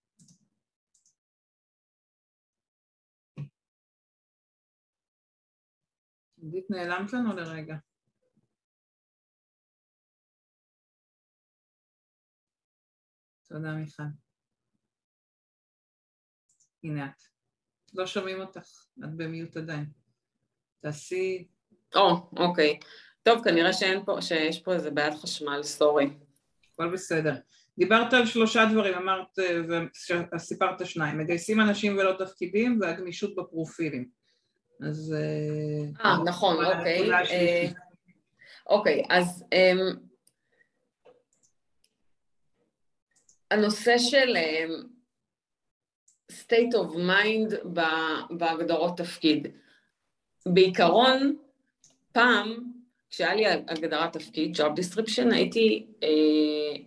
[6.48, 7.76] עידית נעלמת לנו לרגע.
[13.48, 14.02] תודה מיכל.
[16.84, 17.22] הנה את.
[17.94, 19.86] לא שומעים אותך, את במיוט עדיין.
[20.80, 21.48] תעשי...
[21.94, 22.78] או, oh, אוקיי.
[23.22, 26.18] טוב, כנראה שאין פה, שיש פה איזה בעיית חשמל, סורי.
[26.72, 27.34] הכל בסדר.
[27.78, 29.38] דיברת על שלושה דברים, אמרת,
[30.34, 34.17] וסיפרת שניים, מגייסים אנשים ולא תפקידים והגמישות בפרופילים.
[34.80, 35.14] אז...
[35.16, 37.12] אה, אה נכון, אוקיי.
[37.12, 37.66] אה,
[38.66, 39.78] אוקיי, אז אמ,
[43.50, 44.82] הנושא של אמ,
[46.32, 47.68] state of mind
[48.30, 49.48] בהגדרות תפקיד.
[50.46, 51.36] בעיקרון,
[52.12, 52.72] פעם,
[53.10, 56.82] כשהיה לי הגדרת תפקיד, job description, הייתי אה,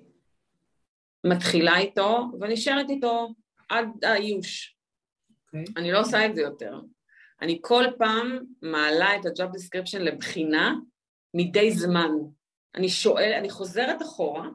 [1.23, 3.33] מתחילה איתו ונשארת איתו
[3.69, 4.67] עד האיוש.
[4.67, 5.57] Okay.
[5.57, 5.73] אוקיי.
[5.77, 6.79] אני לא עושה את זה יותר.
[7.41, 10.75] אני כל פעם מעלה את ה-job description לבחינה
[11.33, 12.11] מדי זמן.
[12.75, 14.49] אני שואל, אני חוזרת אחורה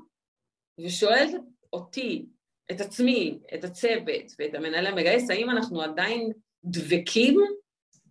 [0.80, 1.30] ושואלת
[1.72, 2.26] אותי,
[2.70, 6.32] את עצמי, את הצוות ואת המנהל המגייס, האם אנחנו עדיין
[6.64, 7.40] דבקים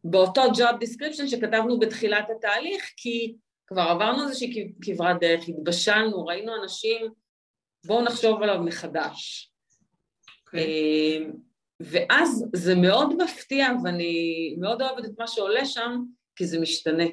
[0.04, 3.36] באותו job description שכתבנו בתחילת התהליך, כי
[3.68, 7.08] כבר עברנו איזושהי כברת דרך, התבשלנו, ראינו אנשים,
[7.86, 9.52] בואו נחשוב עליו מחדש.
[10.50, 11.45] Okay.
[11.80, 16.02] ואז זה מאוד מפתיע, ואני מאוד אוהבת את מה שעולה שם,
[16.36, 17.06] כי זה משתנה.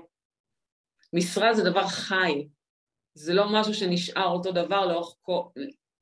[1.12, 2.48] משרה זה דבר חי,
[3.14, 5.42] זה לא משהו שנשאר אותו דבר לאורך כל...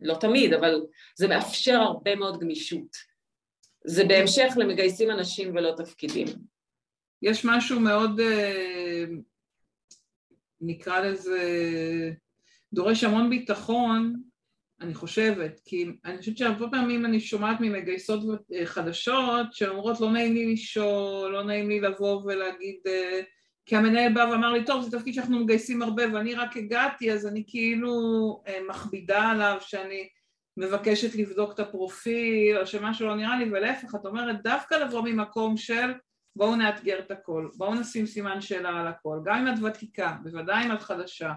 [0.00, 0.80] לא תמיד, אבל
[1.16, 2.96] זה מאפשר הרבה מאוד גמישות.
[3.84, 6.26] זה בהמשך למגייסים אנשים ולא תפקידים.
[7.22, 9.04] יש משהו מאוד, אה,
[10.60, 11.40] נקרא לזה,
[12.72, 14.22] דורש המון ביטחון
[14.80, 18.20] אני חושבת, כי אני חושבת שהרבה פעמים אני שומעת ממגייסות
[18.64, 23.20] חדשות שאומרות לא נעים לי לשאול, לא נעים לי לבוא ולהגיד, אה,
[23.66, 27.26] כי המנהל בא ואמר לי, טוב, זה תפקיד שאנחנו מגייסים הרבה ואני רק הגעתי, אז
[27.26, 27.92] אני כאילו
[28.48, 30.08] אה, מכבידה עליו שאני
[30.56, 35.56] מבקשת לבדוק את הפרופיל או שמשהו לא נראה לי, ולהפך, את אומרת, דווקא לבוא ממקום
[35.56, 35.92] של
[36.36, 40.66] בואו נאתגר את הכל, בואו נשים סימן שאלה על הכל, גם אם את ותיקה, בוודאי
[40.66, 41.32] אם את חדשה,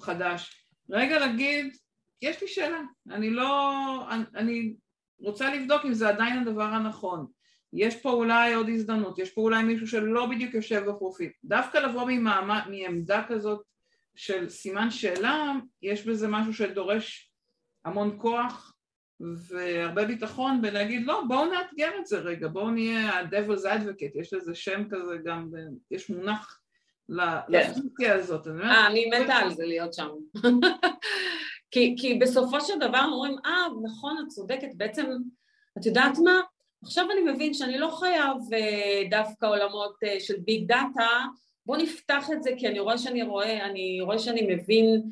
[0.00, 1.76] חדש, רגע להגיד,
[2.22, 4.74] יש לי שאלה, אני לא, אני, אני
[5.20, 7.26] רוצה לבדוק אם זה עדיין הדבר הנכון.
[7.72, 11.30] יש פה אולי עוד הזדמנות, יש פה אולי מישהו שלא בדיוק יושב בפרופיל.
[11.44, 13.62] דווקא לבוא ממעמד, מעמדה כזאת
[14.16, 15.52] של סימן שאלה,
[15.82, 17.32] יש בזה משהו שדורש
[17.84, 18.74] המון כוח
[19.20, 24.54] והרבה ביטחון בלהגיד לא, בואו נאתגר את זה רגע, בואו נהיה ה-Devil's Advocate, יש לזה
[24.54, 25.50] שם כזה גם,
[25.90, 26.60] יש מונח.
[27.48, 28.46] לפונקציה הזאת.
[28.46, 30.08] אה, אני מתה על זה להיות שם.
[31.70, 35.06] כי, כי בסופו של דבר אומרים, אה, נכון, את צודקת, בעצם,
[35.78, 36.40] את יודעת מה?
[36.82, 38.36] עכשיו אני מבין שאני לא חייב
[39.10, 41.08] דווקא עולמות uh, של ביג דאטה,
[41.66, 45.02] בואו נפתח את זה כי אני רואה שאני רואה, אני רואה שאני מבין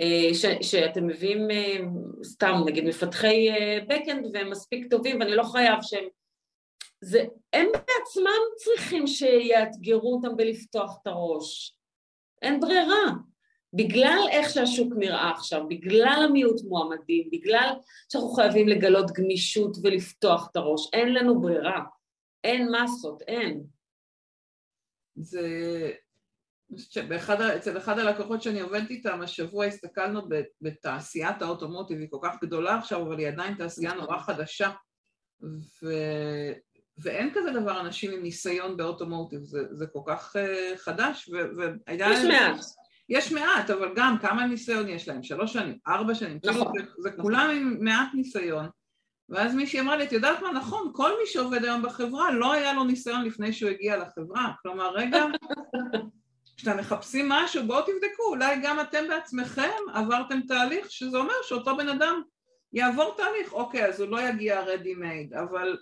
[0.00, 1.48] uh, ש, שאתם מביאים
[2.24, 6.04] סתם נגיד מפתחי uh, backend והם מספיק טובים ואני לא חייב שהם...
[7.00, 11.76] זה, הם בעצמם צריכים שיאתגרו אותם בלפתוח את הראש.
[12.42, 13.12] אין ברירה.
[13.72, 17.72] בגלל איך שהשוק נראה עכשיו, בגלל המיעוט מועמדים, בגלל
[18.12, 21.80] שאנחנו חייבים לגלות גמישות ולפתוח את הראש, אין לנו ברירה,
[22.44, 23.64] אין מסות, אין.
[25.16, 25.48] זה...
[27.08, 30.20] באחד, אצל אחד הלקוחות שאני עובדת איתם, השבוע הסתכלנו
[30.60, 34.04] בתעשיית האוטומוטיב, היא כל כך גדולה עכשיו, אבל היא עדיין תעשייה נכון.
[34.04, 34.70] נורא חדשה.
[35.42, 35.86] ו...
[36.98, 41.62] ואין כזה דבר אנשים עם ניסיון באוטומוטיב, זה, זה כל כך uh, חדש, ו...
[41.90, 42.60] יש מעט.
[43.08, 45.22] יש מעט, אבל גם כמה ניסיון יש להם?
[45.22, 46.72] שלוש שנים, ארבע שנים, כאילו, נכון.
[46.78, 47.22] זה, זה נכון.
[47.22, 48.68] כולם עם מעט ניסיון.
[49.28, 52.72] ואז מישהי אמרה לי, את יודעת מה, נכון, כל מי שעובד היום בחברה, לא היה
[52.72, 54.52] לו ניסיון לפני שהוא הגיע לחברה.
[54.62, 55.24] כלומר, רגע,
[56.56, 61.88] כשאתם מחפשים משהו, בואו תבדקו, אולי גם אתם בעצמכם עברתם תהליך, שזה אומר שאותו בן
[61.88, 62.22] אדם
[62.72, 65.76] יעבור תהליך, אוקיי, אז הוא לא יגיע ready made, אבל,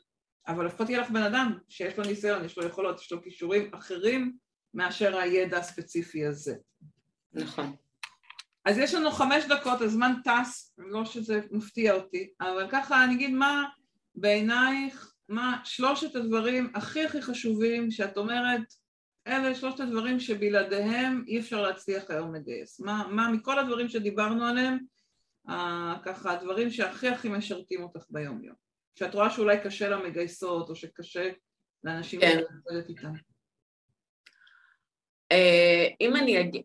[0.48, 3.74] אבל לפחות יהיה לך בן אדם שיש לו ניסיון, יש לו יכולות, יש לו כישורים
[3.74, 4.36] אחרים
[4.74, 6.54] מאשר הידע הספציפי הזה.
[7.32, 7.76] נכון.
[8.64, 13.30] אז יש לנו חמש דקות, הזמן טס, לא שזה מפתיע אותי, אבל ככה אני אגיד
[13.30, 13.64] מה
[14.14, 18.74] בעינייך, מה שלושת הדברים הכי הכי חשובים שאת אומרת,
[19.26, 22.80] אלה שלושת הדברים שבלעדיהם אי אפשר להצליח היום לגייס.
[22.80, 24.78] מה, מה מכל הדברים שדיברנו עליהם,
[25.48, 28.63] אה, ככה הדברים שהכי הכי משרתים אותך ביום יום.
[28.94, 31.30] שאת רואה שאולי קשה למגייסות או שקשה
[31.84, 32.36] לאנשים כן.
[32.36, 33.12] להתמודד איתם.
[35.32, 36.62] אה, אם אני אגיד...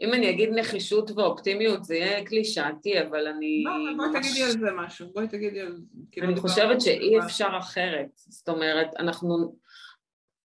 [0.00, 3.64] אם אני אגיד נחישות ואופטימיות זה יהיה קלישאתי, אבל אני...
[3.64, 5.76] לא, בואי תגידי על זה משהו, בואי תגידי על...
[6.12, 7.18] כאילו, אני חושבת שאי.
[7.18, 8.08] אפשר אחרת.
[8.16, 9.56] זאת אומרת, אנחנו...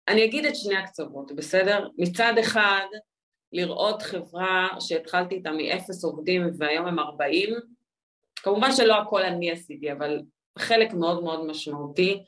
[0.09, 1.89] אני אגיד את שני הקצוות, בסדר?
[1.99, 2.87] מצד אחד,
[3.53, 7.55] לראות חברה שהתחלתי איתה מאפס עובדים והיום הם 40,
[8.37, 10.23] כמובן שלא הכל אני עשיתי, אבל
[10.59, 12.23] חלק מאוד מאוד משמעותי,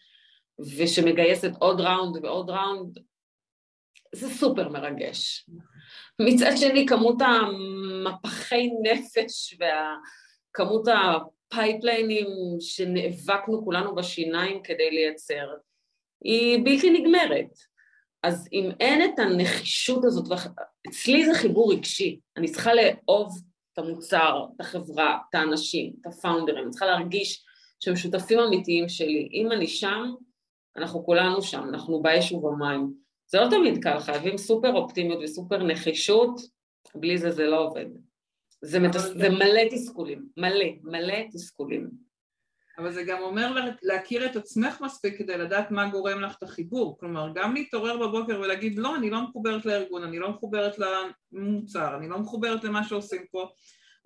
[0.79, 2.99] ושמגייסת עוד round ועוד round,
[4.14, 5.47] זה סופר מרגש.
[6.20, 12.27] מצד שני, כמות המפחי נפש וכמות הפייפליינים
[12.61, 15.49] שנאבקנו כולנו בשיניים כדי לייצר,
[16.25, 17.51] היא בלתי נגמרת.
[18.22, 20.41] אז אם אין את הנחישות הזאת,
[20.89, 23.39] אצלי זה חיבור רגשי, אני צריכה לאהוב
[23.72, 27.45] את המוצר, את החברה, את האנשים, את הפאונדרים, אני צריכה להרגיש
[27.85, 29.28] שהם שותפים אמיתיים שלי.
[29.32, 30.14] אם אני שם,
[30.76, 32.95] אנחנו כולנו שם, אנחנו באש ובמים.
[33.26, 36.41] זה לא תמיד קל, חייבים סופר אופטימיות וסופר נחישות,
[36.95, 37.87] בלי זה זה לא עובד.
[38.62, 39.03] זה, מתס...
[39.03, 41.91] זה מלא תסכולים, מלא, מלא תסכולים.
[42.78, 46.43] אבל זה גם אומר לה- להכיר את עצמך מספיק כדי לדעת מה גורם לך את
[46.43, 46.99] החיבור.
[46.99, 52.09] כלומר, גם להתעורר בבוקר ולהגיד, לא, אני לא מחוברת לארגון, אני לא מחוברת למוצר, אני
[52.09, 53.49] לא מחוברת למה שעושים פה.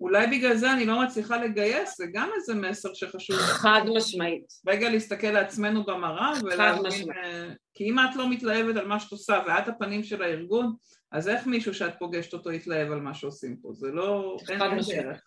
[0.01, 3.37] אולי בגלל זה אני לא מצליחה לגייס, זה גם איזה מסר שחשוב.
[3.37, 4.43] חד משמעית.
[4.67, 7.11] רגע להסתכל לעצמנו במראה ולהבין.
[7.11, 10.73] אה, כי אם את לא מתלהבת על מה שאת עושה ואת הפנים של הארגון,
[11.11, 13.73] אז איך מישהו שאת פוגשת אותו יתלהב על מה שעושים פה?
[13.73, 14.37] זה לא...
[14.45, 15.01] חד אין משמעית.
[15.01, 15.21] דרך.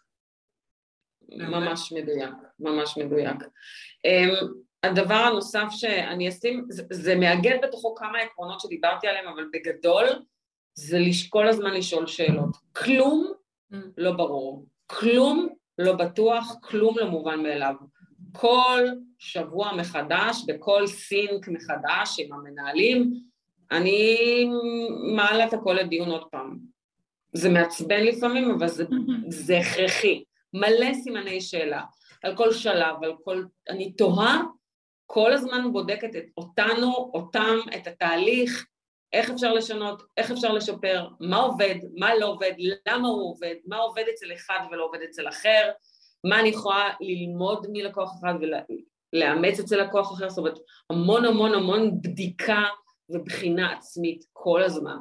[1.29, 3.37] ממש מדויק, ממש מדויק.
[4.07, 4.47] Um,
[4.83, 10.07] הדבר הנוסף שאני אשים, זה, זה מאגד בתוכו כמה עקרונות שדיברתי עליהם, אבל בגדול
[10.75, 10.99] זה
[11.29, 12.57] כל הזמן לשאול שאלות.
[12.73, 13.41] כלום.
[13.97, 15.49] לא ברור, כלום
[15.79, 17.75] לא בטוח, כלום לא מובן מאליו.
[18.33, 18.85] כל
[19.18, 23.12] שבוע מחדש, בכל סינק מחדש עם המנהלים,
[23.70, 24.18] אני
[25.16, 26.59] מעלה את הכל לדיון עוד פעם.
[27.33, 28.85] זה מעצבן לפעמים, אבל זה,
[29.29, 30.25] זה הכרחי.
[30.55, 31.83] מלא סימני שאלה
[32.23, 33.45] על כל שלב, על כל...
[33.68, 34.43] אני תוהה,
[35.07, 38.66] כל הזמן בודקת את אותנו, אותם, את התהליך,
[39.12, 42.52] איך אפשר לשנות, איך אפשר לשפר, מה עובד, מה לא עובד,
[42.88, 45.70] למה הוא עובד, מה עובד אצל אחד ולא עובד אצל אחר,
[46.24, 48.34] מה אני יכולה ללמוד מלקוח אחד
[49.12, 50.58] ולאמץ אצל לקוח אחר, זאת אומרת,
[50.90, 52.62] המון המון המון בדיקה
[53.08, 54.98] ובחינה עצמית כל הזמן.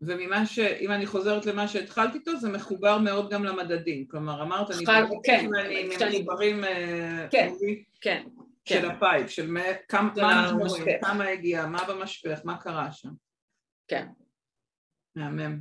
[0.00, 0.58] וממה ש...
[0.58, 4.06] אם אני חוזרת למה שהתחלת איתו, זה מחובר מאוד גם למדדים.
[4.08, 4.86] כלומר, אמרת, אני...
[4.86, 7.84] חד- כן, אני כשאני- מספרים אה, כן, אורי,
[8.64, 10.80] כן, של כן, ה pipe, של מה- כמה מה אנחנו המשפך.
[10.80, 13.10] רואים, כמה הגיע, מה במשפך, מה קרה שם.
[13.88, 14.06] כן.
[15.16, 15.60] מהמם.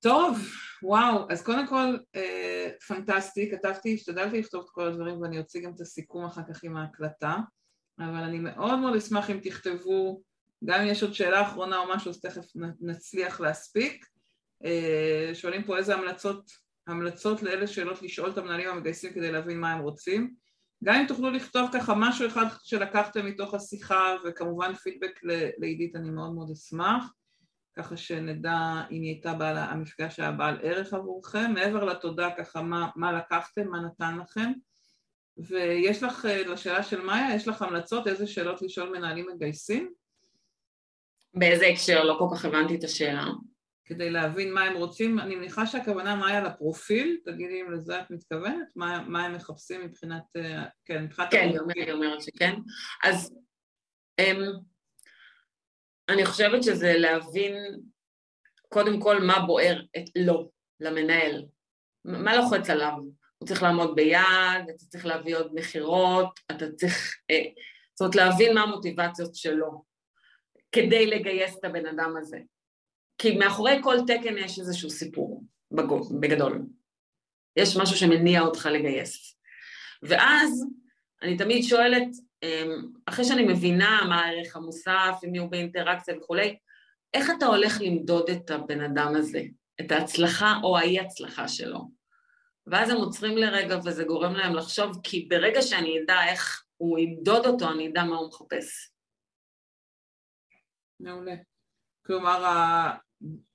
[0.00, 0.38] טוב,
[0.82, 5.72] וואו, אז קודם כל, אה, פנטסטי, כתבתי, השתדלתי לכתוב את כל הדברים ואני אוציא גם
[5.74, 7.36] את הסיכום אחר כך עם ההקלטה,
[7.98, 10.22] אבל אני מאוד מאוד אשמח אם תכתבו,
[10.64, 12.44] גם אם יש עוד שאלה אחרונה או משהו, אז תכף
[12.80, 14.06] נצליח להספיק.
[14.64, 16.50] אה, שואלים פה איזה המלצות,
[16.86, 20.34] המלצות לאלה שאלות לשאול את המנהלים המגייסים כדי להבין מה הם רוצים.
[20.84, 25.20] גם אם תוכלו לכתוב ככה משהו אחד שלקחתם מתוך השיחה, וכמובן פידבק
[25.58, 27.12] לעידית, אני מאוד מאוד אשמח.
[27.76, 32.88] ככה שנדע אם היא הייתה בעל, המפגש היה בעל ערך עבורכם, מעבר לתודה ככה מה,
[32.96, 34.52] מה לקחתם, מה נתן לכם.
[35.36, 39.92] ויש לך, אה, לשאלה של מאיה, יש לך המלצות איזה שאלות לשאול מנהלים מגייסים,
[41.34, 42.04] באיזה הקשר?
[42.04, 43.24] לא כל כך הבנתי את השאלה.
[43.88, 45.18] כדי להבין מה הם רוצים.
[45.18, 50.22] אני מניחה שהכוונה מאיה לפרופיל, תגידי אם לזה את מתכוונת, מה, מה הם מחפשים מבחינת,
[50.36, 52.54] אה, כן, מבחינת כן, אומרת- היא אומרת שכן.
[53.04, 53.34] אז
[54.20, 54.42] אמ,
[56.08, 57.54] אני חושבת שזה להבין
[58.68, 61.44] קודם כל מה בוער את לו, למנהל.
[62.04, 62.92] מה לוחץ עליו?
[63.38, 67.16] הוא צריך לעמוד ביעד, אתה צריך להביא עוד מכירות, אתה צריך...
[67.30, 67.44] אה,
[67.94, 69.84] זאת אומרת, להבין מה המוטיבציות שלו
[70.72, 72.38] כדי לגייס את הבן אדם הזה.
[73.18, 75.44] כי מאחורי כל תקן יש איזשהו סיפור,
[76.20, 76.62] בגדול.
[77.56, 79.38] יש משהו שמניע אותך לגייס.
[80.02, 80.66] ואז
[81.22, 82.08] אני תמיד שואלת,
[82.42, 86.58] אמ, אחרי שאני מבינה מה הערך המוסף, מי הוא באינטראקציה וכולי,
[87.14, 89.42] איך אתה הולך למדוד את הבן אדם הזה,
[89.80, 91.90] את ההצלחה או האי הצלחה שלו?
[92.66, 97.46] ואז הם עוצרים לרגע וזה גורם להם לחשוב, כי ברגע שאני אדע איך הוא ימדוד
[97.46, 98.90] אותו, אני אדע מה הוא מחפש.
[101.00, 101.34] מעולה.
[102.06, 102.44] כלומר,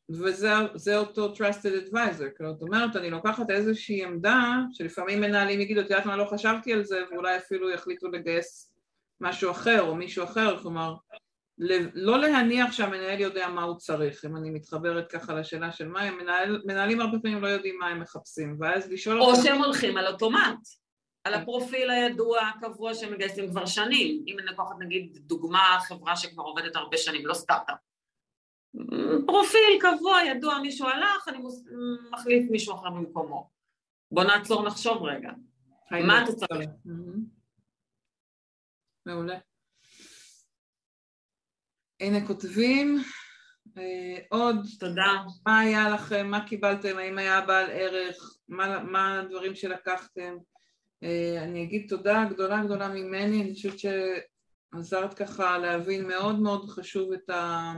[0.09, 5.89] וזה אותו trusted advisor, כלומר, זאת אומרת, אני לוקחת איזושהי עמדה שלפעמים מנהלים יגידו, את
[5.89, 8.73] יודעת מה, לא חשבתי על זה, ואולי אפילו יחליטו לגייס
[9.21, 10.93] משהו אחר או מישהו אחר, כלומר,
[11.93, 16.17] לא להניח שהמנהל יודע מה הוא צריך, אם אני מתחברת ככה לשאלה של מה הם,
[16.17, 19.31] מנהל, מנהלים הרבה פעמים לא יודעים מה הם מחפשים, ואז לשאול אותם...
[19.31, 20.59] או שהם הולכים על אוטומט,
[21.23, 24.23] על הפרופיל הידוע, הקבוע שהם מגייסים כבר שנים.
[24.27, 27.92] אם אני לוקחת נגיד דוגמה, חברה שכבר עובדת הרבה שנים, לא סטארט-אפ.
[29.25, 31.37] פרופיל קבוע, ידוע, מישהו הלך, אני
[32.11, 33.49] מחליף מישהו אחר במקומו.
[34.11, 35.31] בוא נעצור, נחשוב רגע.
[35.91, 36.69] מה אתה צריך?
[39.05, 39.37] מעולה.
[41.99, 42.97] הנה כותבים,
[43.77, 45.23] אה, עוד, תודה.
[45.45, 50.37] מה היה לכם, מה קיבלתם, האם היה בעל ערך, מה, מה הדברים שלקחתם.
[51.03, 57.13] אה, אני אגיד תודה גדולה גדולה ממני, אני חושבת שעזרת ככה להבין מאוד מאוד חשוב
[57.13, 57.73] את ה...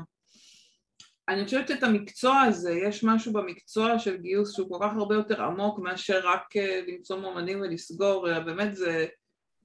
[1.30, 5.42] אני חושבת את המקצוע הזה, יש משהו במקצוע של גיוס שהוא כל כך הרבה יותר
[5.42, 9.06] עמוק מאשר רק אה, למצוא מועמדים ולסגור, באמת זה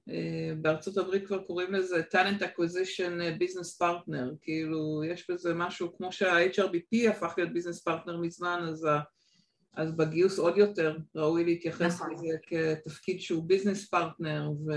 [0.09, 5.97] אה, בארצות הברית כבר קוראים לזה talent acquisition אה, business partner, כאילו יש בזה משהו
[5.97, 8.99] כמו שה-HRBP הפך להיות business partner מזמן, אז, ה,
[9.73, 12.13] אז בגיוס עוד יותר ראוי להתייחס נכון.
[12.13, 14.73] לזה כתפקיד שהוא business partner, ו,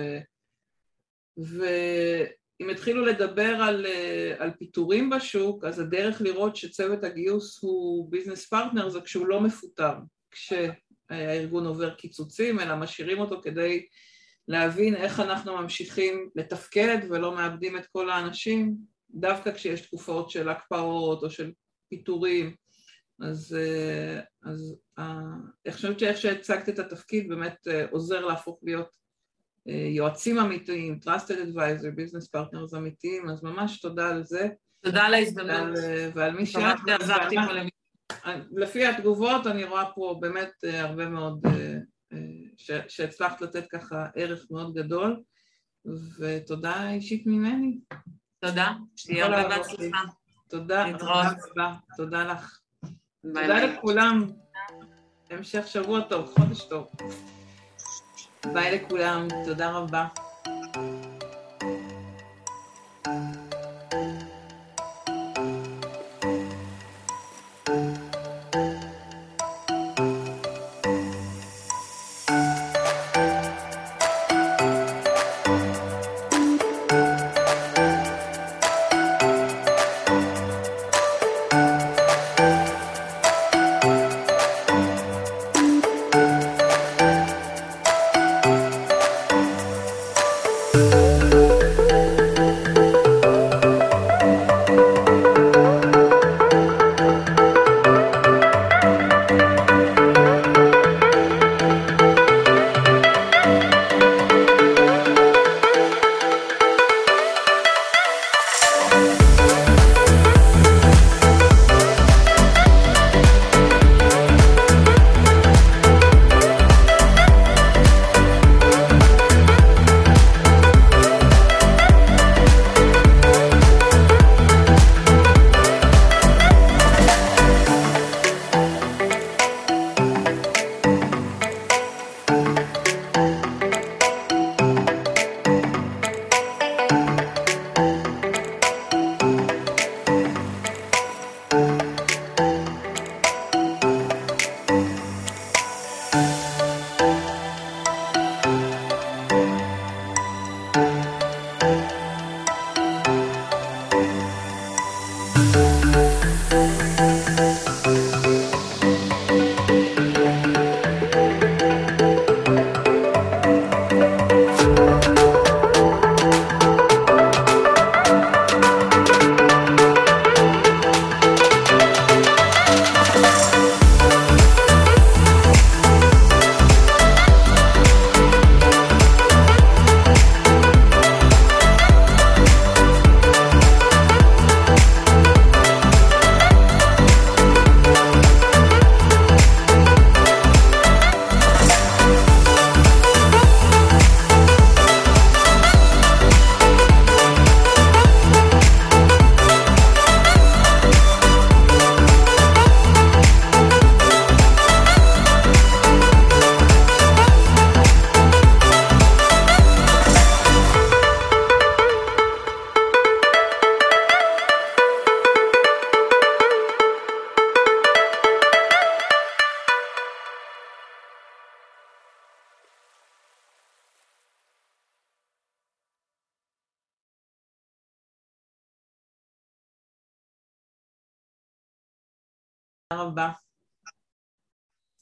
[2.60, 8.54] ואם התחילו לדבר על, אה, על פיטורים בשוק, אז הדרך לראות שצוות הגיוס הוא business
[8.54, 9.94] partner זה כשהוא לא מפוטר,
[10.30, 13.86] כשהארגון עובר קיצוצים, אלא משאירים אותו כדי
[14.48, 18.74] להבין איך אנחנו ממשיכים לתפקד ולא מאבדים את כל האנשים,
[19.10, 21.52] דווקא כשיש תקופות של הקפאות או של
[21.88, 22.54] פיטורים.
[23.20, 25.20] אז, אה, אז אה,
[25.66, 27.56] אני חושבת שאיך שהצגת את התפקיד באמת
[27.90, 29.03] עוזר להפוך להיות
[29.66, 34.48] יועצים אמיתיים, trusted advisor, business partners אמיתיים, אז ממש תודה על זה.
[34.80, 35.78] תודה על ההזדמנות.
[36.14, 36.76] ועל, מי שאת...
[38.56, 41.40] לפי התגובות אני רואה פה באמת הרבה מאוד
[42.88, 45.20] שהצלחת לתת ככה ערך מאוד גדול,
[46.18, 47.78] ותודה אישית ממני.
[48.40, 50.02] תודה, שיהיה הרבה בהצלחה.
[50.48, 51.30] תודה רבה,
[51.96, 52.60] תודה לך.
[53.22, 54.30] תודה לכולם.
[55.30, 56.90] המשך שבוע טוב, חודש טוב.
[58.52, 60.06] ביי לכולם, תודה רבה.